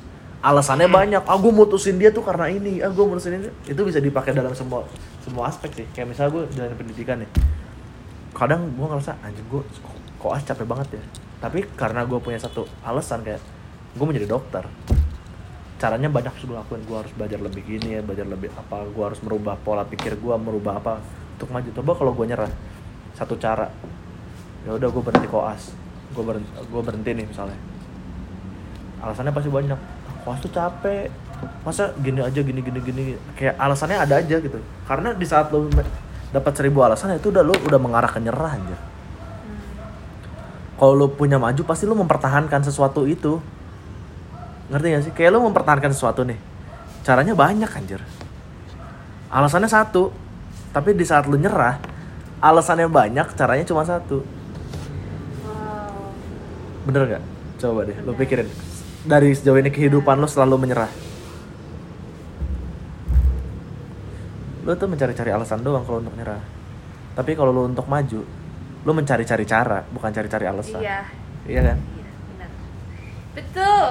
alasannya 0.45 0.85
banyak. 0.85 1.23
Ah 1.25 1.37
gue 1.41 1.49
mutusin 1.49 1.97
dia 1.97 2.13
tuh 2.13 2.21
karena 2.21 2.45
ini. 2.53 2.77
Ah 2.77 2.93
gue 2.93 3.01
mutusin 3.01 3.41
ini. 3.41 3.49
Itu 3.65 3.81
bisa 3.81 3.97
dipakai 3.97 4.37
dalam 4.37 4.53
semua 4.53 4.85
semua 5.25 5.49
aspek 5.49 5.73
sih. 5.73 5.87
Kayak 5.89 6.13
misalnya 6.13 6.31
gue 6.37 6.43
jalan 6.53 6.77
pendidikan 6.77 7.17
nih. 7.17 7.29
Kadang 8.37 8.69
gue 8.77 8.85
ngerasa 8.85 9.17
anjing 9.25 9.47
gue 9.49 9.61
koas 10.21 10.45
capek 10.45 10.69
banget 10.69 11.01
ya? 11.01 11.03
Tapi 11.41 11.65
karena 11.73 12.05
gue 12.05 12.21
punya 12.21 12.37
satu 12.37 12.69
alasan 12.85 13.25
kayak 13.25 13.41
gue 13.97 14.05
mau 14.05 14.13
jadi 14.13 14.29
dokter. 14.29 14.61
Caranya 15.81 16.07
banyak 16.13 16.33
sih 16.37 16.45
gue 16.45 16.55
lakuin 16.55 16.85
gue 16.85 16.97
harus 16.97 17.11
belajar 17.17 17.39
lebih 17.41 17.61
gini 17.65 17.97
ya 17.97 18.01
belajar 18.05 18.29
lebih 18.29 18.53
apa. 18.53 18.85
Gue 18.93 19.01
harus 19.01 19.19
merubah 19.25 19.57
pola 19.57 19.81
pikir 19.81 20.13
gue 20.21 20.35
merubah 20.37 20.77
apa. 20.77 21.01
Untuk 21.41 21.49
maju. 21.49 21.69
Coba 21.73 21.91
kalau 21.97 22.11
gue 22.13 22.25
nyerah 22.29 22.53
satu 23.17 23.33
cara 23.41 23.65
ya 24.61 24.77
udah 24.77 24.93
gue 24.93 25.01
berhenti 25.01 25.25
koas. 25.25 25.73
Gue 26.13 26.21
berhenti, 26.21 26.53
gue 26.53 26.81
berhenti 26.85 27.09
nih 27.17 27.25
misalnya. 27.25 27.57
Alasannya 29.01 29.33
pasti 29.33 29.49
banyak 29.49 29.94
koas 30.25 30.41
tuh 30.41 30.49
capek. 30.49 31.13
Masa 31.61 31.93
gini 32.01 32.19
aja 32.19 32.41
gini 32.41 32.59
gini 32.59 32.79
gini. 32.81 33.01
Kayak 33.37 33.61
alasannya 33.61 34.01
ada 34.01 34.17
aja 34.17 34.41
gitu. 34.41 34.57
Karena 34.89 35.13
di 35.13 35.25
saat 35.29 35.53
lo 35.53 35.69
dapat 36.33 36.51
seribu 36.57 36.81
alasan 36.81 37.15
itu 37.15 37.29
udah 37.31 37.45
lo 37.45 37.53
udah 37.53 37.79
mengarah 37.79 38.11
ke 38.11 38.19
nyerah 38.19 38.51
aja 38.57 38.77
kalau 40.75 40.93
lo 40.95 41.07
punya 41.07 41.39
maju 41.39 41.61
pasti 41.63 41.87
lo 41.87 41.95
mempertahankan 41.95 42.59
sesuatu 42.67 43.07
itu. 43.07 43.39
Ngerti 44.67 44.87
gak 44.91 45.03
sih? 45.07 45.13
Kayak 45.15 45.39
lo 45.39 45.47
mempertahankan 45.47 45.91
sesuatu 45.95 46.27
nih. 46.27 46.35
Caranya 47.05 47.31
banyak 47.31 47.69
anjir. 47.69 48.01
Alasannya 49.31 49.71
satu 49.71 50.11
tapi 50.75 50.91
di 50.91 51.07
saat 51.07 51.31
lo 51.31 51.39
nyerah 51.39 51.79
alasannya 52.43 52.91
banyak 52.91 53.27
caranya 53.39 53.63
cuma 53.63 53.87
satu. 53.87 54.19
Bener 56.83 57.01
gak? 57.07 57.23
Coba 57.55 57.87
deh 57.87 57.95
lo 58.03 58.11
pikirin 58.11 58.74
dari 59.05 59.31
sejauh 59.31 59.61
ini 59.61 59.69
kehidupan 59.69 60.17
lo 60.17 60.27
selalu 60.27 60.65
menyerah? 60.65 60.91
Lo 64.65 64.73
tuh 64.73 64.89
mencari-cari 64.89 65.29
alasan 65.29 65.61
doang 65.61 65.85
kalau 65.85 66.01
untuk 66.01 66.17
nyerah 66.17 66.65
tapi 67.15 67.31
kalau 67.31 67.55
lo 67.55 67.63
untuk 67.63 67.87
maju 67.87 68.21
lo 68.85 68.91
mencari-cari 68.93 69.47
cara 69.47 69.81
bukan 69.89 70.13
cari-cari 70.13 70.45
alasan. 70.45 70.83
Iya. 70.83 70.99
Iya 71.47 71.61
kan? 71.73 71.77
Iya 71.81 72.11
benar. 72.29 72.49
Betul. 73.33 73.85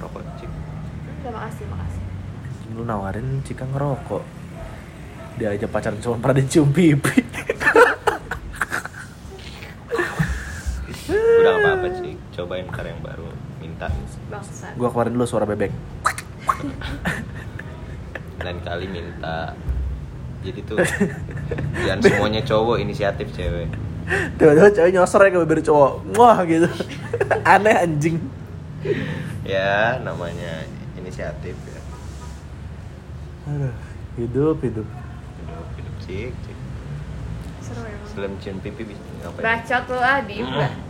Rokok 0.00 0.22
cik. 0.40 0.48
Udah 1.20 1.32
makasih 1.34 1.66
makasih. 1.68 2.02
Lu 2.72 2.88
nawarin 2.88 3.44
Cika 3.44 3.68
ngerokok. 3.68 4.24
Dia 5.36 5.52
aja 5.52 5.66
pacaran 5.66 5.98
cuma 5.98 6.16
pernah 6.22 6.38
dicium 6.40 6.70
pipi 6.70 7.20
udah 11.44 11.54
gak 11.60 11.76
cobain 12.34 12.66
ntar 12.66 12.84
yang 12.84 12.98
baru 13.00 13.30
minta. 13.62 13.86
Bangsat. 14.28 14.74
Gua 14.74 14.90
keluarin 14.90 15.14
dulu 15.14 15.24
suara 15.24 15.46
bebek. 15.46 15.70
Lain 18.42 18.58
kali 18.60 18.86
minta. 18.90 19.54
Jadi 20.44 20.60
tuh 20.68 20.76
jangan 21.88 22.04
semuanya 22.04 22.42
cowok 22.44 22.76
inisiatif 22.82 23.32
cewek. 23.32 23.70
Tiba-tiba 24.36 24.68
cewek 24.68 24.90
nyosor 24.92 25.24
ya 25.24 25.30
ke 25.32 25.38
bibir 25.40 25.60
cowok. 25.64 25.92
Wah 26.20 26.44
gitu. 26.44 26.68
Aneh 27.54 27.72
anjing. 27.72 28.20
Ya 29.46 29.96
namanya 30.04 30.68
inisiatif 31.00 31.56
ya. 31.56 31.80
Aduh, 33.48 33.72
hidup 34.20 34.60
hidup. 34.60 34.84
Hidup 34.84 35.66
hidup. 35.80 35.94
Cik 36.04 36.32
cik. 36.44 36.58
Seru 37.64 37.80
emang 37.80 38.08
sebelum 38.12 38.32
cium 38.44 38.56
pipi 38.60 38.84
bisa 38.84 39.00
ngapain? 39.24 39.40
Bacot 39.40 39.84
lu 39.88 39.98
ah 40.00 40.20
diem 40.20 40.44
Hmm. 40.44 40.83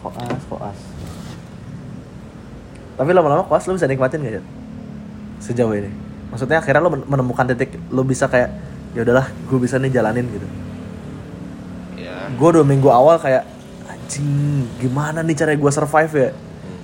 Koas 0.00 0.42
koas. 0.48 0.78
Tapi 2.96 3.10
lama-lama 3.16 3.44
koas 3.48 3.64
lu 3.64 3.76
bisa 3.76 3.88
nikmatin 3.88 4.20
gak 4.20 4.34
ya 4.40 4.42
sejauh 5.40 5.72
ini. 5.72 5.88
Maksudnya 6.28 6.60
akhirnya 6.60 6.84
lu 6.84 6.92
men- 6.92 7.08
menemukan 7.08 7.48
titik 7.48 7.80
lu 7.88 8.04
bisa 8.04 8.28
kayak 8.28 8.52
ya 8.92 9.00
udahlah 9.06 9.26
gue 9.48 9.58
bisa 9.58 9.80
nih 9.80 9.88
jalanin 9.88 10.28
gitu. 10.28 10.48
Ya 11.96 12.28
gue 12.28 12.48
dua 12.52 12.64
minggu 12.66 12.92
awal 12.92 13.16
kayak 13.16 13.48
anjing 13.88 14.28
gimana 14.76 15.24
nih 15.24 15.32
cara 15.32 15.56
gue 15.56 15.72
survive 15.72 16.12
ya? 16.12 16.30
Hmm, 16.36 16.80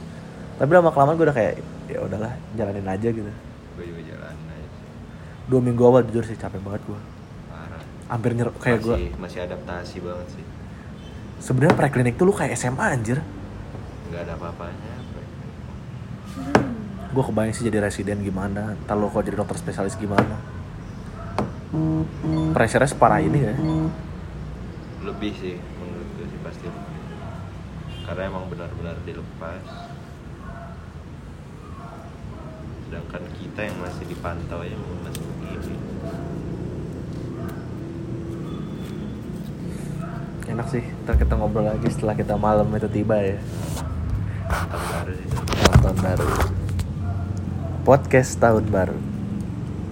tapi 0.57 0.71
lama 0.73 0.89
kelamaan 0.89 1.21
gue 1.21 1.27
udah 1.29 1.37
kayak 1.37 1.53
ya 1.87 1.99
udahlah 2.01 2.33
jalanin 2.57 2.87
aja 2.89 3.09
gitu. 3.13 3.31
Gue 3.77 3.85
juga 3.85 4.01
jalan 4.09 4.35
aja 4.51 4.69
dua 5.47 5.61
minggu 5.63 5.83
awal 5.85 6.03
jujur 6.09 6.25
sih 6.27 6.35
capek 6.35 6.59
banget 6.65 6.81
gue 6.89 7.01
parah. 7.53 7.83
Hampir 8.09 8.31
nyer 8.35 8.49
kayak 8.57 8.81
gue 8.83 8.97
masih 9.21 9.45
adaptasi 9.45 10.01
banget 10.01 10.27
sih 10.33 10.45
sebenarnya 11.41 11.77
preklinik 11.77 12.15
tuh 12.17 12.29
lu 12.29 12.35
kayak 12.35 12.57
SMA 12.57 12.85
anjir. 12.85 13.19
Nggak 14.11 14.21
ada 14.27 14.33
apa-apanya 14.39 14.97
gue 17.17 17.25
kebayang 17.25 17.57
sih 17.57 17.65
jadi 17.65 17.81
residen 17.81 18.21
gimana 18.21 18.77
ntar 18.85 19.01
kalau 19.01 19.25
jadi 19.25 19.41
dokter 19.41 19.57
spesialis 19.57 19.97
gimana. 19.97 20.37
Pressure-nya 22.53 22.93
separah 22.93 23.25
ini 23.25 23.41
ya. 23.41 23.55
Lebih 25.01 25.33
sih 25.41 25.57
menurut 25.57 26.09
gue 26.21 26.27
sih 26.29 26.41
pasti. 26.45 26.69
Lebih 26.69 27.01
karena 28.05 28.23
emang 28.29 28.45
benar-benar 28.53 29.01
dilepas. 29.09 29.65
Sedangkan 32.85 33.23
kita 33.41 33.61
yang 33.65 33.77
masih 33.81 34.05
dipantau 34.13 34.61
aja 34.61 34.77
masih 34.77 35.26
enak 40.57 40.73
sih 40.73 40.81
ntar 41.05 41.21
kita 41.21 41.37
ngobrol 41.37 41.69
lagi 41.69 41.85
setelah 41.93 42.17
kita 42.17 42.33
malam 42.41 42.65
itu 42.73 42.89
tiba 42.89 43.21
ya. 43.21 43.37
Tahun 44.49 44.85
baru 44.89 45.15
tahun 45.85 45.99
baru. 46.01 46.27
Podcast 47.85 48.41
tahun 48.41 48.65
baru 48.73 49.06